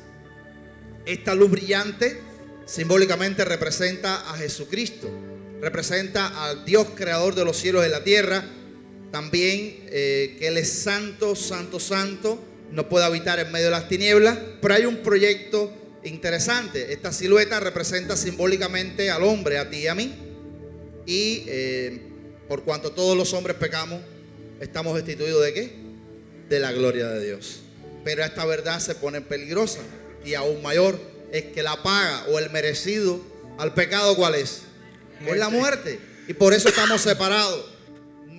[1.06, 2.20] esta luz brillante
[2.64, 5.08] simbólicamente representa a Jesucristo,
[5.60, 8.44] representa al Dios creador de los cielos y la tierra,
[9.12, 12.42] también eh, que Él es santo, santo, santo,
[12.72, 15.70] no puede habitar en medio de las tinieblas, pero hay un proyecto
[16.02, 16.92] interesante.
[16.92, 20.14] Esta silueta representa simbólicamente al hombre, a ti y a mí,
[21.06, 22.00] y eh,
[22.48, 24.00] por cuanto todos los hombres pecamos,
[24.60, 25.72] estamos destituidos de qué?
[26.48, 27.60] De la gloria de Dios.
[28.04, 29.80] Pero esta verdad se pone peligrosa
[30.24, 30.98] y aún mayor
[31.32, 33.20] es que la paga o el merecido
[33.58, 34.62] al pecado cuál es?
[35.26, 35.98] Es la muerte.
[36.26, 37.71] Y por eso estamos separados.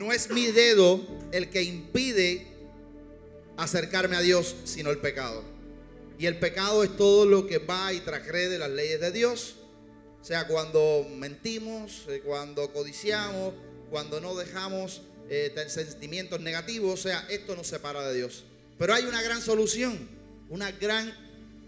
[0.04, 1.00] No es mi dedo
[1.32, 2.46] el que impide
[3.56, 5.42] acercarme a Dios, sino el pecado.
[6.20, 9.56] Y el pecado es todo lo que va y transgrede las leyes de Dios.
[10.22, 13.54] O sea, cuando mentimos, eh, cuando codiciamos,
[13.90, 18.44] cuando no dejamos eh, sentimientos negativos, o sea, esto nos separa de Dios.
[18.78, 20.10] Pero hay una gran solución,
[20.50, 21.14] una gran,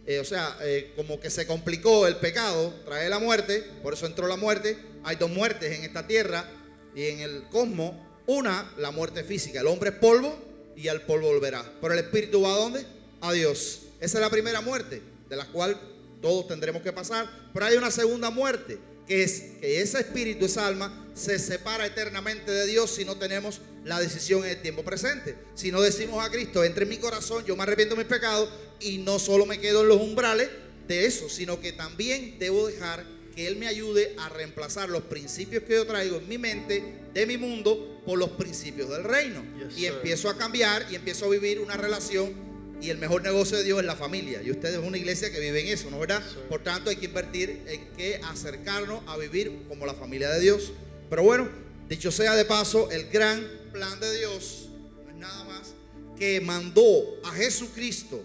[0.05, 0.57] eh, o sea,
[0.97, 4.77] como que se complicó el pecado, trae la muerte, por eso entró la muerte.
[5.05, 6.51] hay dos muertes en esta tierra
[6.93, 8.04] y en el cosmos.
[8.27, 9.61] Una, la muerte física.
[9.61, 10.37] El hombre es polvo
[10.75, 11.63] y al polvo volverá.
[11.81, 12.85] Pero el espíritu va a dónde?
[13.21, 13.81] A Dios.
[13.99, 15.79] Esa es la primera muerte, de la cual
[16.21, 17.29] todos tendremos que pasar.
[17.53, 22.51] Pero hay una segunda muerte, que es que ese espíritu, esa alma, se separa eternamente
[22.51, 25.35] de Dios si no tenemos la decisión en el tiempo presente.
[25.53, 28.49] Si no decimos a Cristo, entre en mi corazón, yo me arrepiento de mis pecados
[28.79, 30.49] y no solo me quedo en los umbrales
[30.87, 33.05] de eso, sino que también debo dejar
[33.35, 36.83] que Él me ayude a reemplazar los principios que yo traigo en mi mente,
[37.13, 39.43] de mi mundo, por los principios del reino.
[39.57, 42.33] Yes, y empiezo a cambiar y empiezo a vivir una relación.
[42.81, 44.41] Y el mejor negocio de Dios es la familia.
[44.43, 46.23] Y ustedes es una iglesia que vive en eso, ¿no es verdad?
[46.49, 50.71] Por tanto, hay que invertir en que acercarnos a vivir como la familia de Dios.
[51.09, 51.49] Pero bueno,
[51.89, 54.69] dicho sea de paso, el gran plan de Dios
[55.03, 55.73] no es nada más
[56.17, 58.23] que mandó a Jesucristo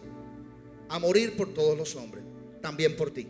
[0.88, 2.24] a morir por todos los hombres,
[2.60, 3.28] también por ti.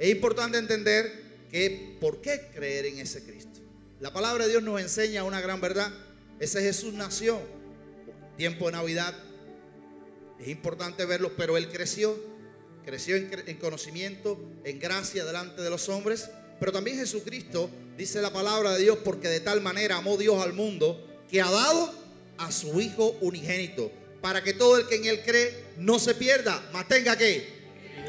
[0.00, 1.12] Es importante entender
[1.50, 3.60] que por qué creer en ese Cristo.
[4.00, 5.92] La palabra de Dios nos enseña una gran verdad.
[6.38, 7.38] Ese Jesús nació
[8.38, 9.14] tiempo de Navidad.
[10.38, 12.18] Es importante verlo, pero él creció,
[12.82, 16.30] creció en, conocimiento, en gracia delante de los hombres.
[16.58, 20.54] Pero también Jesucristo dice la palabra de Dios porque de tal manera amó Dios al
[20.54, 21.92] mundo que ha dado
[22.38, 23.92] a su Hijo unigénito
[24.22, 27.46] para que todo el que en él cree no se pierda, mas tenga que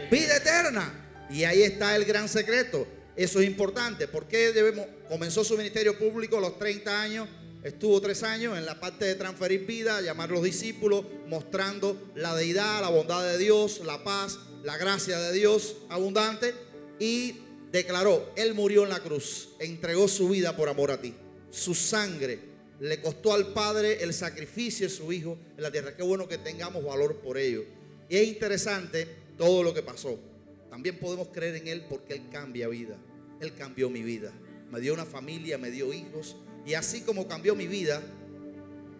[0.09, 1.00] vida eterna.
[1.31, 2.85] Y ahí está el gran secreto.
[3.15, 4.07] Eso es importante.
[4.07, 4.85] porque debemos?
[5.07, 7.29] Comenzó su ministerio público a los 30 años.
[7.63, 12.35] Estuvo tres años en la parte de transferir vida, llamar a los discípulos, mostrando la
[12.35, 16.55] deidad, la bondad de Dios, la paz, la gracia de Dios abundante.
[16.99, 17.35] Y
[17.71, 21.13] declaró, Él murió en la cruz, entregó su vida por amor a ti.
[21.51, 22.39] Su sangre
[22.79, 25.95] le costó al Padre el sacrificio de su Hijo en la tierra.
[25.95, 27.63] Qué bueno que tengamos valor por ello.
[28.09, 29.07] Y es interesante
[29.37, 30.30] todo lo que pasó.
[30.71, 32.97] También podemos creer en Él porque Él cambia vida.
[33.41, 34.31] Él cambió mi vida.
[34.71, 36.37] Me dio una familia, me dio hijos.
[36.65, 38.01] Y así como cambió mi vida,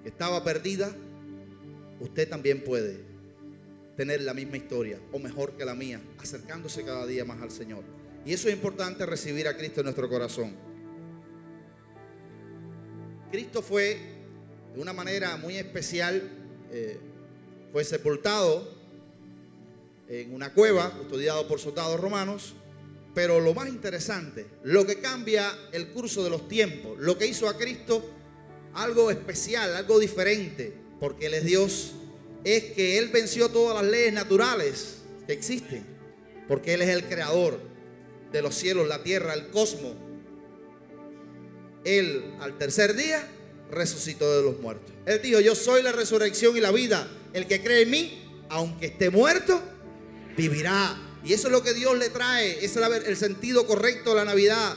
[0.04, 0.94] que estaba perdida,
[2.02, 3.00] usted también puede
[3.96, 7.86] tener la misma historia o mejor que la mía, acercándose cada día más al Señor.
[8.26, 10.54] Y eso es importante recibir a Cristo en nuestro corazón.
[13.32, 13.98] Cristo fue
[14.76, 16.22] de una manera muy especial,
[16.70, 16.98] eh,
[17.72, 18.81] fue sepultado
[20.12, 22.54] en una cueva, custodiado por soldados romanos.
[23.16, 27.48] Pero lo más interesante, lo que cambia el curso de los tiempos, lo que hizo
[27.48, 28.04] a Cristo
[28.74, 31.92] algo especial, algo diferente, porque Él es Dios,
[32.44, 34.98] es que Él venció todas las leyes naturales
[35.28, 35.86] que existen,
[36.48, 37.60] porque Él es el creador
[38.32, 39.96] de los cielos, la tierra, el cosmos.
[41.84, 43.28] Él al tercer día
[43.70, 44.94] resucitó de los muertos.
[45.06, 47.10] Él dijo, yo soy la resurrección y la vida.
[47.34, 49.62] El que cree en mí, aunque esté muerto,
[50.36, 50.98] vivirá.
[51.24, 52.64] Y eso es lo que Dios le trae.
[52.64, 54.76] Ese es el sentido correcto de la Navidad.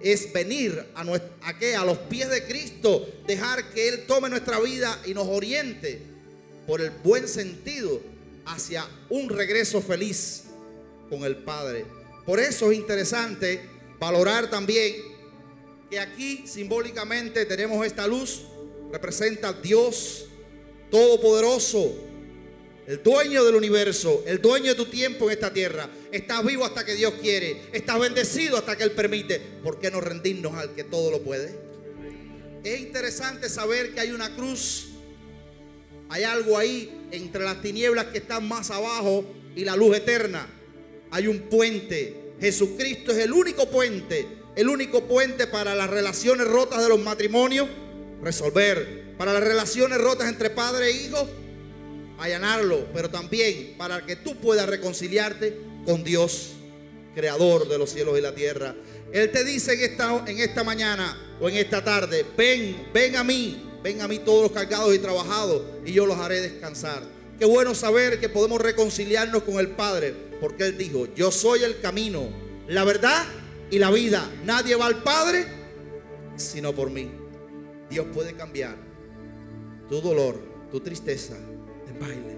[0.00, 1.74] Es venir a, nuestra, ¿a, qué?
[1.74, 3.06] a los pies de Cristo.
[3.26, 6.00] Dejar que Él tome nuestra vida y nos oriente
[6.66, 8.00] por el buen sentido
[8.44, 10.44] hacia un regreso feliz
[11.08, 11.84] con el Padre.
[12.24, 13.60] Por eso es interesante
[13.98, 14.94] valorar también
[15.90, 18.42] que aquí simbólicamente tenemos esta luz.
[18.92, 20.26] Representa a Dios
[20.90, 22.05] Todopoderoso
[22.86, 25.90] el dueño del universo, el dueño de tu tiempo en esta tierra.
[26.12, 27.62] Estás vivo hasta que Dios quiere.
[27.72, 29.40] Estás bendecido hasta que Él permite.
[29.62, 31.52] ¿Por qué no rendirnos al que todo lo puede?
[32.62, 34.88] Es interesante saber que hay una cruz.
[36.08, 39.24] Hay algo ahí entre las tinieblas que están más abajo
[39.56, 40.46] y la luz eterna.
[41.10, 42.34] Hay un puente.
[42.40, 44.28] Jesucristo es el único puente.
[44.54, 47.68] El único puente para las relaciones rotas de los matrimonios.
[48.22, 49.16] Resolver.
[49.18, 51.28] Para las relaciones rotas entre padre e hijo
[52.18, 56.52] allanarlo, pero también para que tú puedas reconciliarte con Dios,
[57.14, 58.74] creador de los cielos y la tierra.
[59.12, 63.24] Él te dice en esta, en esta mañana o en esta tarde, ven, ven a
[63.24, 67.02] mí, ven a mí todos los cargados y trabajados y yo los haré descansar.
[67.38, 71.80] Qué bueno saber que podemos reconciliarnos con el Padre, porque Él dijo, yo soy el
[71.80, 72.28] camino,
[72.66, 73.24] la verdad
[73.70, 74.28] y la vida.
[74.44, 75.46] Nadie va al Padre
[76.36, 77.10] sino por mí.
[77.90, 78.76] Dios puede cambiar
[79.88, 80.38] tu dolor,
[80.70, 81.36] tu tristeza
[82.00, 82.36] baile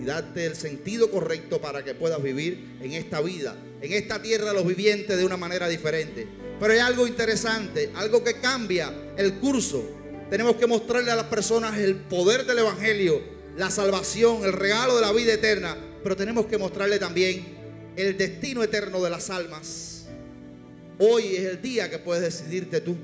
[0.00, 4.48] y darte el sentido correcto para que puedas vivir en esta vida, en esta tierra
[4.48, 6.26] de los vivientes de una manera diferente.
[6.60, 9.84] Pero hay algo interesante, algo que cambia el curso.
[10.30, 13.22] Tenemos que mostrarle a las personas el poder del Evangelio,
[13.56, 17.56] la salvación, el regalo de la vida eterna, pero tenemos que mostrarle también
[17.96, 20.06] el destino eterno de las almas.
[20.98, 22.96] Hoy es el día que puedes decidirte tú.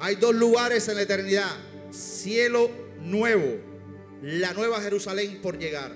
[0.00, 1.50] Hay dos lugares en la eternidad.
[1.90, 2.70] Cielo
[3.00, 3.56] nuevo.
[4.22, 5.92] La nueva Jerusalén por llegar.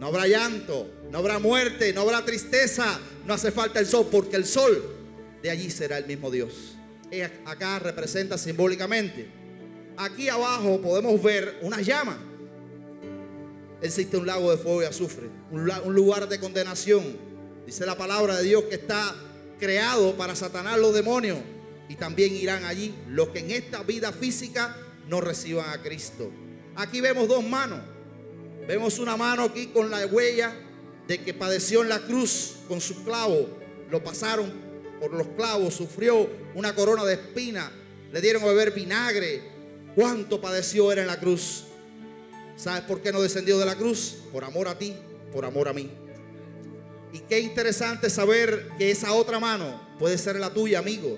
[0.00, 2.98] No habrá llanto, no habrá muerte, no habrá tristeza.
[3.26, 4.82] No hace falta el sol porque el sol
[5.42, 6.76] de allí será el mismo Dios.
[7.44, 9.28] Acá representa simbólicamente.
[9.96, 12.18] Aquí abajo podemos ver una llama.
[13.80, 17.16] Existe un lago de fuego y azufre, un lugar de condenación.
[17.66, 19.14] Dice la palabra de Dios que está
[19.58, 21.38] creado para Satanás los demonios.
[21.88, 24.76] Y también irán allí los que en esta vida física
[25.08, 26.30] no reciban a Cristo.
[26.76, 27.80] Aquí vemos dos manos.
[28.66, 30.54] Vemos una mano aquí con la huella
[31.06, 33.48] de que padeció en la cruz con su clavo.
[33.90, 34.52] Lo pasaron
[34.98, 37.70] por los clavos, sufrió una corona de espina,
[38.10, 39.52] le dieron a beber vinagre.
[39.94, 41.64] ¿Cuánto padeció era en la cruz?
[42.56, 44.16] ¿Sabes por qué no descendió de la cruz?
[44.32, 44.94] Por amor a ti,
[45.32, 45.90] por amor a mí.
[47.12, 51.16] Y qué interesante saber que esa otra mano puede ser la tuya, amigo,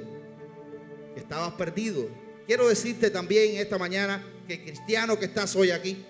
[1.17, 2.07] estabas perdido.
[2.47, 6.05] Quiero decirte también esta mañana que cristiano que estás hoy aquí,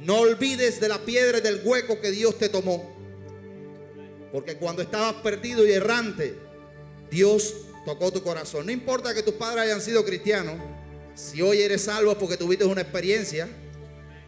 [0.00, 2.90] no olvides de la piedra y del hueco que Dios te tomó.
[4.32, 6.34] Porque cuando estabas perdido y errante,
[7.10, 7.54] Dios
[7.84, 8.66] tocó tu corazón.
[8.66, 10.56] No importa que tus padres hayan sido cristianos,
[11.14, 13.48] si hoy eres salvo porque tuviste una experiencia.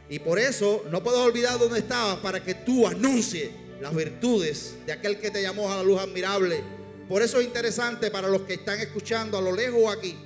[0.09, 3.51] Y por eso no puedes olvidar dónde estabas para que tú anuncies
[3.81, 6.63] las virtudes de aquel que te llamó a la luz admirable.
[7.09, 10.17] Por eso es interesante para los que están escuchando a lo lejos aquí.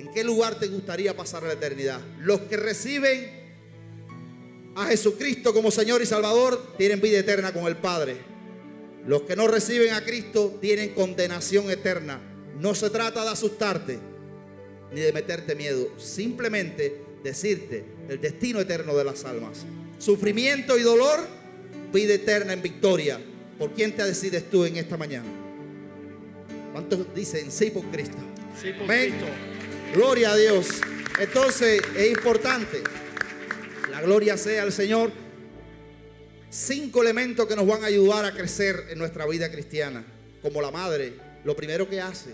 [0.00, 2.00] ¿En qué lugar te gustaría pasar la eternidad?
[2.20, 3.40] Los que reciben
[4.74, 8.16] a Jesucristo como Señor y Salvador tienen vida eterna con el Padre.
[9.06, 12.20] Los que no reciben a Cristo tienen condenación eterna.
[12.58, 13.98] No se trata de asustarte
[14.92, 19.66] ni de meterte miedo, simplemente decirte el destino eterno de las almas
[20.00, 21.20] sufrimiento y dolor,
[21.92, 23.20] vida eterna en victoria.
[23.58, 25.28] ¿Por quién te decides tú en esta mañana?
[26.72, 28.16] ¿Cuántos dicen sí por Cristo?
[28.60, 29.26] Sí por Cristo.
[29.92, 30.68] Gloria a Dios.
[31.18, 32.82] Entonces es importante.
[33.90, 35.10] La gloria sea al Señor.
[36.48, 40.04] Cinco elementos que nos van a ayudar a crecer en nuestra vida cristiana.
[40.42, 41.14] Como la madre,
[41.44, 42.30] lo primero que hace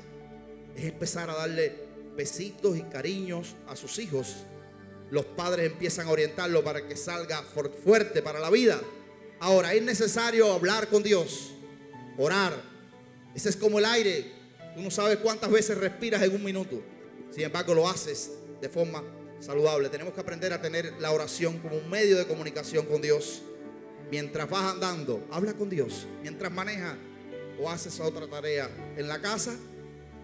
[0.76, 1.74] es empezar a darle
[2.16, 4.46] besitos y cariños a sus hijos
[5.10, 8.80] los padres empiezan a orientarlo para que salga fuerte para la vida.
[9.38, 11.52] Ahora, es necesario hablar con Dios,
[12.18, 12.54] orar.
[13.34, 14.32] Ese es como el aire.
[14.74, 16.82] Tú no sabes cuántas veces respiras en un minuto.
[17.30, 19.02] Sin embargo, lo haces de forma
[19.40, 19.88] saludable.
[19.88, 23.42] Tenemos que aprender a tener la oración como un medio de comunicación con Dios.
[24.10, 26.06] Mientras vas andando, habla con Dios.
[26.22, 26.96] Mientras manejas
[27.60, 29.56] o haces otra tarea en la casa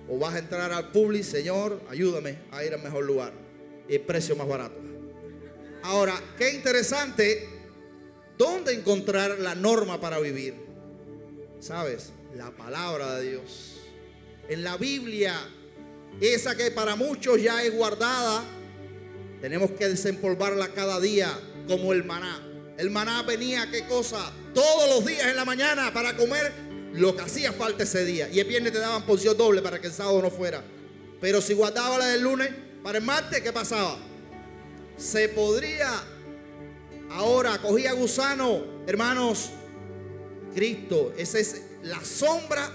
[0.09, 3.33] o vas a entrar al público, Señor, ayúdame a ir al mejor lugar
[3.89, 4.81] y precio más barato.
[5.83, 7.49] Ahora, qué interesante,
[8.39, 10.55] ¿dónde encontrar la norma para vivir?
[11.59, 12.13] ¿Sabes?
[12.37, 13.79] La palabra de Dios.
[14.49, 15.35] En la Biblia,
[16.21, 18.45] esa que para muchos ya es guardada,
[19.41, 21.37] tenemos que desempolvarla cada día
[21.67, 22.41] como el maná.
[22.79, 24.33] El maná venía, ¿qué cosa?
[24.55, 26.53] Todos los días en la mañana para comer
[26.93, 28.29] lo que hacía falta ese día.
[28.29, 30.63] Y el viernes te daban porción doble para que el sábado no fuera.
[31.21, 32.51] Pero si guardaba la del lunes,
[32.83, 33.97] para el martes, ¿qué pasaba?
[34.97, 35.91] Se podría,
[37.11, 39.51] ahora cogía gusano, hermanos,
[40.55, 42.71] Cristo, esa es la sombra,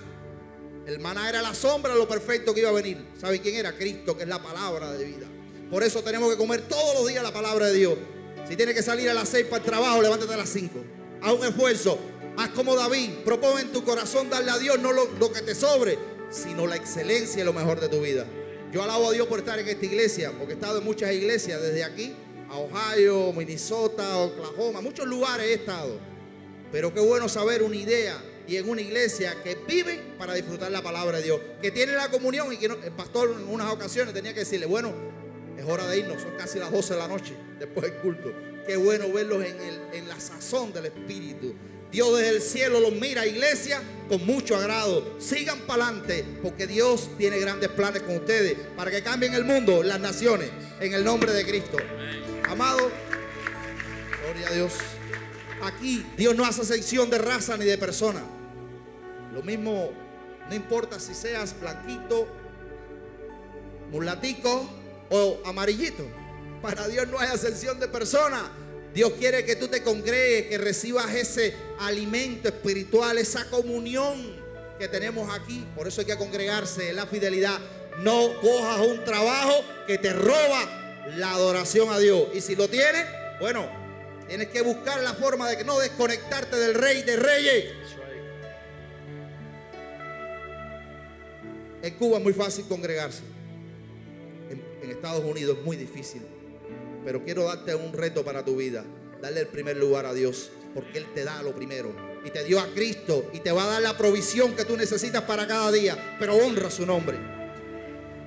[0.88, 2.98] el maná era la sombra de lo perfecto que iba a venir.
[3.20, 3.74] ¿Sabe quién era?
[3.74, 5.28] Cristo, que es la palabra de vida.
[5.70, 7.98] Por eso tenemos que comer todos los días la palabra de Dios.
[8.48, 10.80] Si tienes que salir a las seis para el trabajo, levántate a las cinco.
[11.22, 12.00] Haz un esfuerzo.
[12.38, 13.10] Haz como David.
[13.26, 16.78] Propone en tu corazón darle a Dios no lo, lo que te sobre, sino la
[16.78, 18.26] excelencia y lo mejor de tu vida.
[18.72, 21.62] Yo alabo a Dios por estar en esta iglesia, porque he estado en muchas iglesias,
[21.62, 22.14] desde aquí
[22.50, 26.00] a Ohio, Minnesota, Oklahoma, muchos lugares he estado.
[26.72, 28.18] Pero qué bueno saber una idea
[28.48, 32.10] y en una iglesia que viven para disfrutar la palabra de Dios, que tiene la
[32.10, 34.94] comunión y que el pastor en unas ocasiones tenía que decirle, bueno,
[35.58, 38.32] es hora de irnos, son casi las 12 de la noche después del culto.
[38.66, 41.54] Qué bueno verlos en, el, en la sazón del Espíritu.
[41.92, 45.16] Dios desde el cielo los mira, iglesia, con mucho agrado.
[45.20, 49.84] Sigan para adelante, porque Dios tiene grandes planes con ustedes para que cambien el mundo,
[49.84, 51.78] las naciones, en el nombre de Cristo.
[52.48, 52.92] Amado,
[54.24, 54.74] gloria a Dios.
[55.64, 58.37] Aquí Dios no hace sección de raza ni de persona.
[59.38, 59.92] Lo mismo,
[60.50, 62.28] no importa si seas blanquito,
[63.92, 64.68] mulatico
[65.12, 66.04] o amarillito.
[66.60, 68.52] Para Dios no hay ascensión de persona.
[68.96, 74.36] Dios quiere que tú te congregues, que recibas ese alimento espiritual, esa comunión
[74.80, 75.64] que tenemos aquí.
[75.76, 77.60] Por eso hay que congregarse en la fidelidad.
[78.00, 82.30] No cojas un trabajo que te roba la adoración a Dios.
[82.34, 83.06] Y si lo tienes,
[83.40, 83.70] bueno,
[84.28, 87.88] tienes que buscar la forma de no desconectarte del rey de reyes.
[91.88, 93.24] En Cuba es muy fácil congregarse.
[94.50, 96.22] En, Estados Unidos es muy difícil.
[97.06, 98.84] Pero quiero darte un reto para tu vida.
[99.22, 100.50] Darle el primer lugar a Dios.
[100.74, 101.96] Porque Él te da lo primero.
[102.26, 105.22] y te dio a Cristo y te va a dar la provisión que tú necesitas
[105.22, 107.18] para cada día, pero honra su nombre.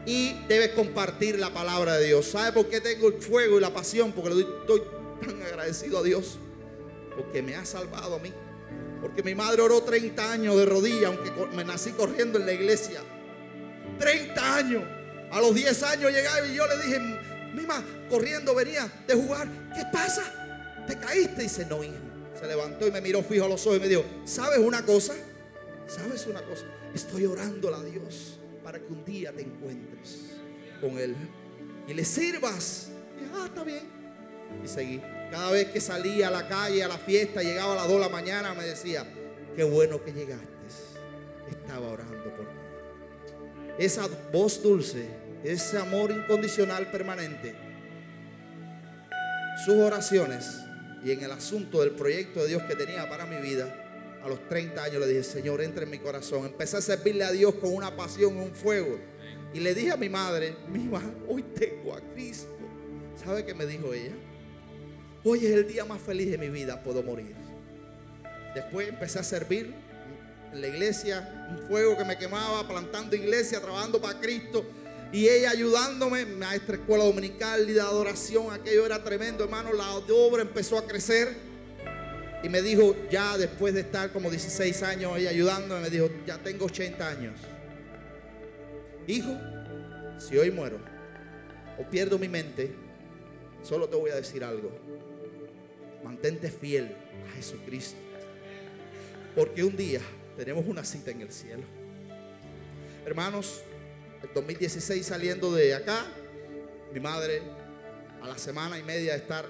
[0.06, 2.24] Y debes compartir la palabra de Dios.
[2.28, 4.12] ¿Sabe por qué tengo el fuego y la pasión?
[4.12, 4.82] Porque estoy
[5.20, 6.38] tan agradecido a Dios.
[7.14, 8.32] Porque me ha salvado a mí.
[9.02, 13.02] Porque mi madre oró 30 años de rodillas, aunque me nací corriendo en la iglesia.
[14.00, 14.82] 30 años.
[15.30, 16.98] A los 10 años llegaba y yo le dije,
[17.54, 19.46] Mima, corriendo venía de jugar.
[19.74, 20.22] ¿Qué pasa?
[20.86, 21.42] ¿Te caíste?
[21.42, 21.94] Dice, no, hijo.
[22.38, 25.14] Se levantó y me miró fijo a los ojos y me dijo, ¿sabes una cosa?
[25.86, 26.64] ¿Sabes una cosa?
[26.94, 30.20] Estoy orando a Dios para que un día te encuentres
[30.80, 31.14] con Él
[31.86, 32.88] y le sirvas.
[33.20, 33.84] Y, ah, está bien.
[34.64, 35.00] Y seguí.
[35.30, 38.00] Cada vez que salía a la calle, a la fiesta, llegaba a las 2 de
[38.00, 39.06] la mañana, me decía,
[39.54, 40.48] qué bueno que llegaste.
[41.50, 42.49] Estaba orando por.
[43.80, 45.06] Esa voz dulce,
[45.42, 47.54] ese amor incondicional permanente,
[49.64, 50.60] sus oraciones
[51.02, 53.74] y en el asunto del proyecto de Dios que tenía para mi vida,
[54.22, 56.44] a los 30 años le dije, Señor, entra en mi corazón.
[56.44, 58.98] Empecé a servirle a Dios con una pasión, un fuego.
[59.54, 60.90] Y le dije a mi madre, mi
[61.26, 62.54] hoy tengo a Cristo.
[63.24, 64.12] ¿Sabe qué me dijo ella?
[65.24, 67.34] Hoy es el día más feliz de mi vida, puedo morir.
[68.54, 69.72] Después empecé a servir
[70.52, 74.64] en la iglesia, un fuego que me quemaba, plantando iglesia, trabajando para Cristo.
[75.12, 79.72] Y ella ayudándome, maestra escuela dominical y de adoración, aquello era tremendo, hermano.
[79.72, 81.50] La obra empezó a crecer.
[82.42, 86.38] Y me dijo, ya después de estar como 16 años ella ayudándome, me dijo, ya
[86.38, 87.40] tengo 80 años.
[89.06, 89.36] Hijo,
[90.18, 90.78] si hoy muero
[91.78, 92.72] o pierdo mi mente,
[93.62, 94.70] solo te voy a decir algo.
[96.02, 96.94] Mantente fiel
[97.28, 97.98] a Jesucristo.
[99.34, 100.00] Porque un día
[100.40, 101.64] tenemos una cita en el cielo.
[103.04, 103.60] Hermanos,
[104.22, 106.06] el 2016 saliendo de acá,
[106.94, 107.42] mi madre
[108.22, 109.44] a la semana y media de estar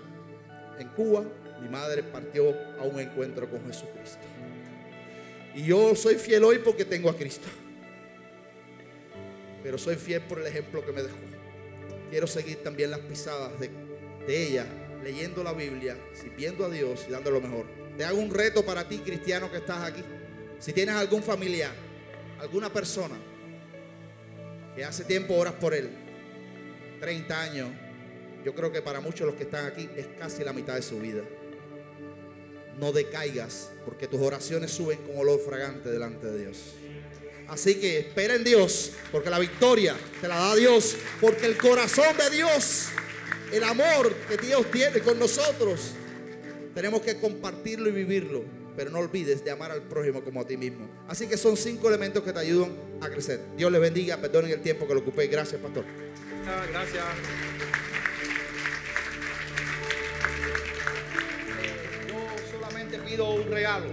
[0.80, 1.22] en Cuba,
[1.62, 4.18] mi madre partió a un encuentro con Jesucristo.
[5.54, 7.46] Y yo soy fiel hoy porque tengo a Cristo.
[9.62, 11.18] Pero soy fiel por el ejemplo que me dejó.
[12.10, 13.70] Quiero seguir también las pisadas de,
[14.26, 14.66] ella
[15.04, 17.66] leyendo la Biblia, sirviendo a Dios y dando lo mejor.
[17.96, 20.02] Te hago un reto para ti, cristiano, que estás aquí.
[20.60, 21.72] Si tienes algún familiar,
[22.38, 23.16] alguna persona
[24.76, 25.90] que hace tiempo oras por él,
[27.00, 27.70] 30 años,
[28.44, 30.82] yo creo que para muchos de los que están aquí es casi la mitad de
[30.82, 31.22] su vida.
[32.78, 36.58] No decaigas, porque tus oraciones suben con olor fragante delante de Dios.
[37.48, 42.16] Así que espera en Dios, porque la victoria te la da Dios, porque el corazón
[42.16, 42.90] de Dios
[43.52, 45.92] el amor que Dios tiene con nosotros,
[46.74, 48.59] tenemos que compartirlo y vivirlo.
[48.80, 50.88] Pero no olvides de amar al prójimo como a ti mismo.
[51.06, 53.38] Así que son cinco elementos que te ayudan a crecer.
[53.54, 54.16] Dios les bendiga.
[54.16, 55.26] Perdonen el tiempo que lo ocupé.
[55.26, 55.84] Gracias, pastor.
[56.46, 57.04] Ah, gracias.
[62.08, 63.88] Yo solamente pido un regalo.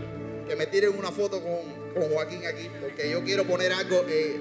[0.47, 2.69] Que me tiren una foto con, Joaquín aquí.
[2.79, 4.39] Porque yo quiero poner algo eh,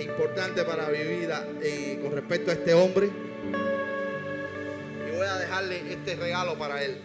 [0.00, 3.10] importante para mi vida eh, con respecto a este hombre
[5.14, 6.98] voy a dejarle este regalo para él.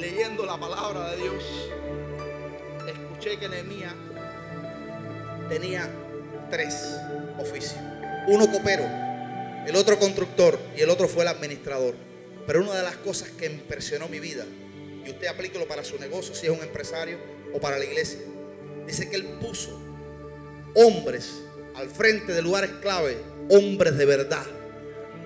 [0.00, 1.44] Leyendo la palabra de Dios,
[2.88, 3.94] escuché que Nehemías
[5.48, 5.88] tenía
[6.50, 6.74] tres
[7.38, 7.76] oficios.
[8.26, 8.84] Uno copero,
[9.66, 11.94] el otro constructor y el otro fue el administrador.
[12.44, 14.44] Pero una de las cosas que impresionó mi vida,
[15.06, 17.18] y usted aplíquelo para su negocio, si es un empresario
[17.52, 18.18] o para la iglesia,
[18.86, 19.80] dice que él puso
[20.74, 21.30] hombres
[21.76, 23.16] al frente de lugares clave,
[23.48, 24.44] hombres de verdad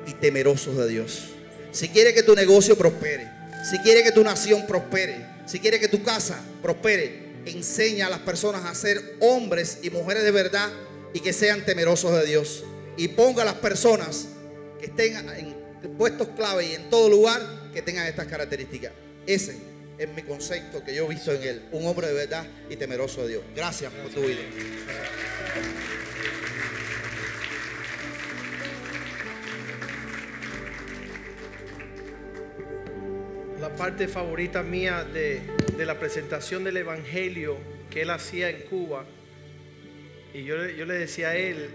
[0.07, 1.31] y temerosos de Dios.
[1.73, 5.89] Si quiere que tu negocio prospere, si quiere que tu nación prospere, si quiere que
[5.89, 10.71] tu casa prospere, enseña a las personas a ser hombres y mujeres de verdad
[11.13, 12.65] y que sean temerosos de Dios.
[12.97, 14.29] Y ponga a las personas
[14.79, 15.57] que estén en
[15.97, 17.41] puestos clave y en todo lugar
[17.73, 18.93] que tengan estas características.
[19.27, 19.57] Ese
[19.99, 23.23] es mi concepto que yo he visto en él, un hombre de verdad y temeroso
[23.23, 23.43] de Dios.
[23.55, 24.41] Gracias por tu vida.
[33.69, 35.43] La parte favorita mía de,
[35.85, 37.59] la presentación del Evangelio
[37.91, 39.05] que él hacía en Cuba.
[40.33, 41.69] Y yo, yo le decía a él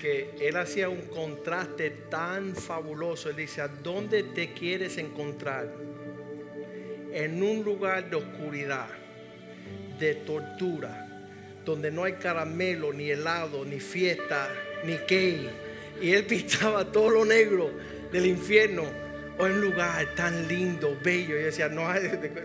[0.00, 3.30] que él hacía un contraste tan fabuloso.
[3.30, 5.74] Él dice, ¿a dónde te quieres encontrar?
[7.12, 8.86] En un lugar de oscuridad,
[9.98, 11.08] de tortura,
[11.64, 14.48] donde no hay caramelo, ni helado, ni fiesta,
[14.84, 15.50] ni cake.
[16.00, 17.72] Y él pintaba todo lo negro
[18.12, 19.01] del infierno
[19.38, 21.38] un lugar tan lindo, bello.
[21.38, 21.88] Y decía, no,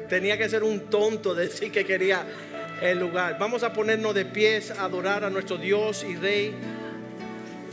[0.09, 2.25] tenía que ser un tonto decir que quería
[2.81, 3.37] el lugar.
[3.39, 6.55] Vamos a ponernos de pies a adorar a nuestro Dios y Rey.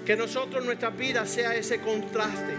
[0.05, 2.55] Que nosotros, nuestra vida sea ese contraste.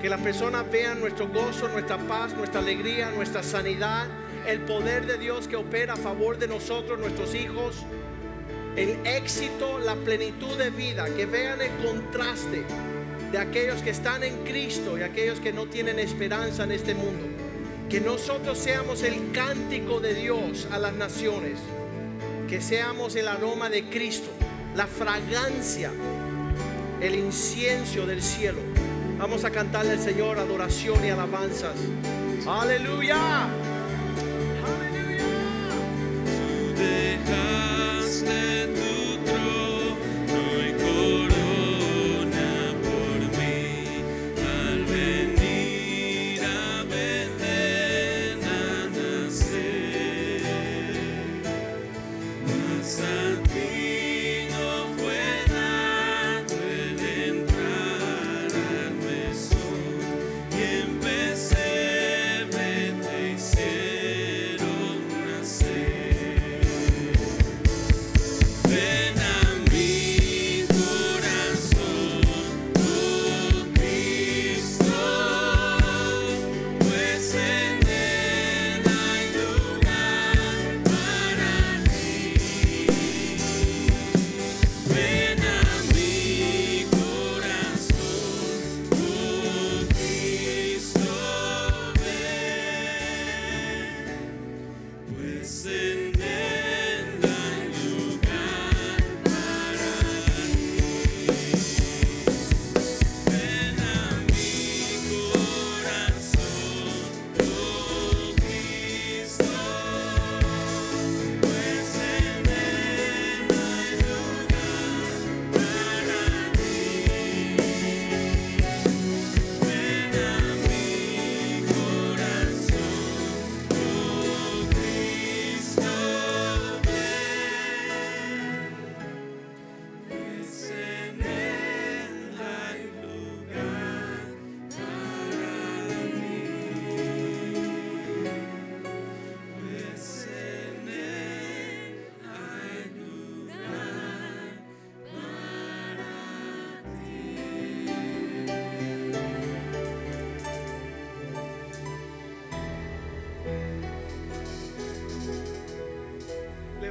[0.00, 4.06] Que las personas vean nuestro gozo, nuestra paz, nuestra alegría, nuestra sanidad,
[4.46, 7.84] el poder de Dios que opera a favor de nosotros, nuestros hijos,
[8.76, 12.64] el éxito, la plenitud de vida, que vean el contraste
[13.32, 17.26] de aquellos que están en Cristo y aquellos que no tienen esperanza en este mundo.
[17.88, 21.58] Que nosotros seamos el cántico de Dios a las naciones,
[22.48, 24.30] que seamos el aroma de Cristo,
[24.76, 25.90] la fragancia,
[27.00, 28.60] el incienso del cielo.
[29.18, 31.76] Vamos a cantarle al Señor adoración y alabanzas.
[32.46, 33.69] Aleluya.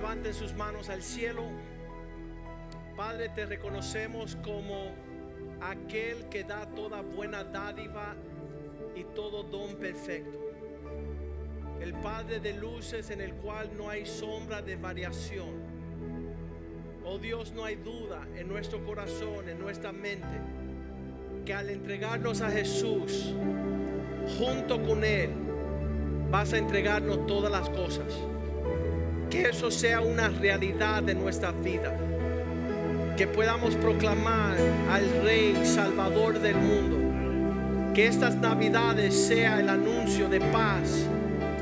[0.10, 1.44] Levanten sus manos al cielo.
[2.98, 4.92] Padre, te reconocemos como
[5.62, 8.16] aquel que da toda buena dádiva
[8.96, 10.40] y todo don perfecto.
[11.80, 15.52] El Padre de luces en el cual no hay sombra de variación.
[17.06, 20.42] Oh Dios, no hay duda en nuestro corazón, en nuestra mente,
[21.46, 23.36] que al entregarnos a Jesús,
[24.40, 25.30] junto con Él,
[26.32, 28.20] vas a entregarnos todas las cosas.
[29.30, 31.96] Que eso sea una realidad de nuestra vida.
[33.16, 34.58] Que podamos proclamar
[34.90, 37.94] al Rey Salvador del mundo.
[37.94, 41.06] Que estas navidades sea el anuncio de paz,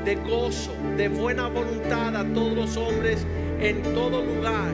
[0.04, 3.26] de gozo, de buena voluntad a todos los hombres
[3.60, 4.72] en todo lugar.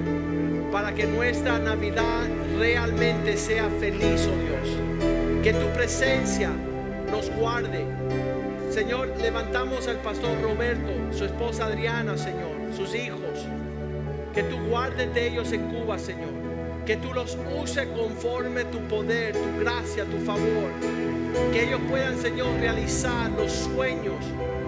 [0.71, 2.27] Para que nuestra Navidad
[2.59, 5.43] realmente sea feliz, oh Dios.
[5.43, 6.51] Que tu presencia
[7.11, 7.85] nos guarde.
[8.71, 13.21] Señor, levantamos al pastor Roberto, su esposa Adriana, Señor, sus hijos.
[14.35, 16.31] Que tú guardes de ellos en Cuba, Señor.
[16.85, 20.71] Que tú los uses conforme tu poder, tu gracia, tu favor.
[21.53, 24.17] Que ellos puedan, Señor, realizar los sueños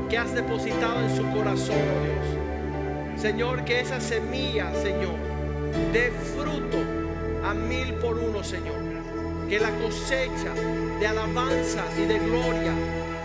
[0.09, 3.21] que has depositado en su corazón, oh Dios.
[3.21, 5.17] Señor, que esa semilla, Señor,
[5.93, 6.79] dé fruto
[7.45, 8.77] a mil por uno, Señor.
[9.49, 10.53] Que la cosecha
[11.01, 12.73] de alabanzas y de gloria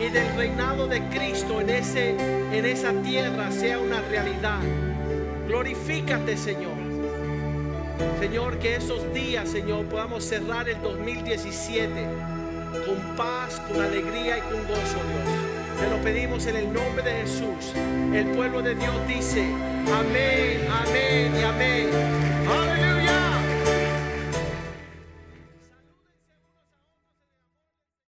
[0.02, 2.16] y del reinado de Cristo en, ese,
[2.52, 4.60] en esa tierra sea una realidad.
[5.48, 6.74] Glorifícate, Señor.
[8.20, 11.92] Señor, que esos días, Señor, podamos cerrar el 2017
[12.86, 15.80] con paz, con alegría y con gozo, Dios.
[15.80, 17.74] Te lo pedimos en el nombre de Jesús.
[18.14, 19.44] El pueblo de Dios dice,
[19.94, 21.90] amén, amén y amén.
[22.48, 23.01] Aleluya.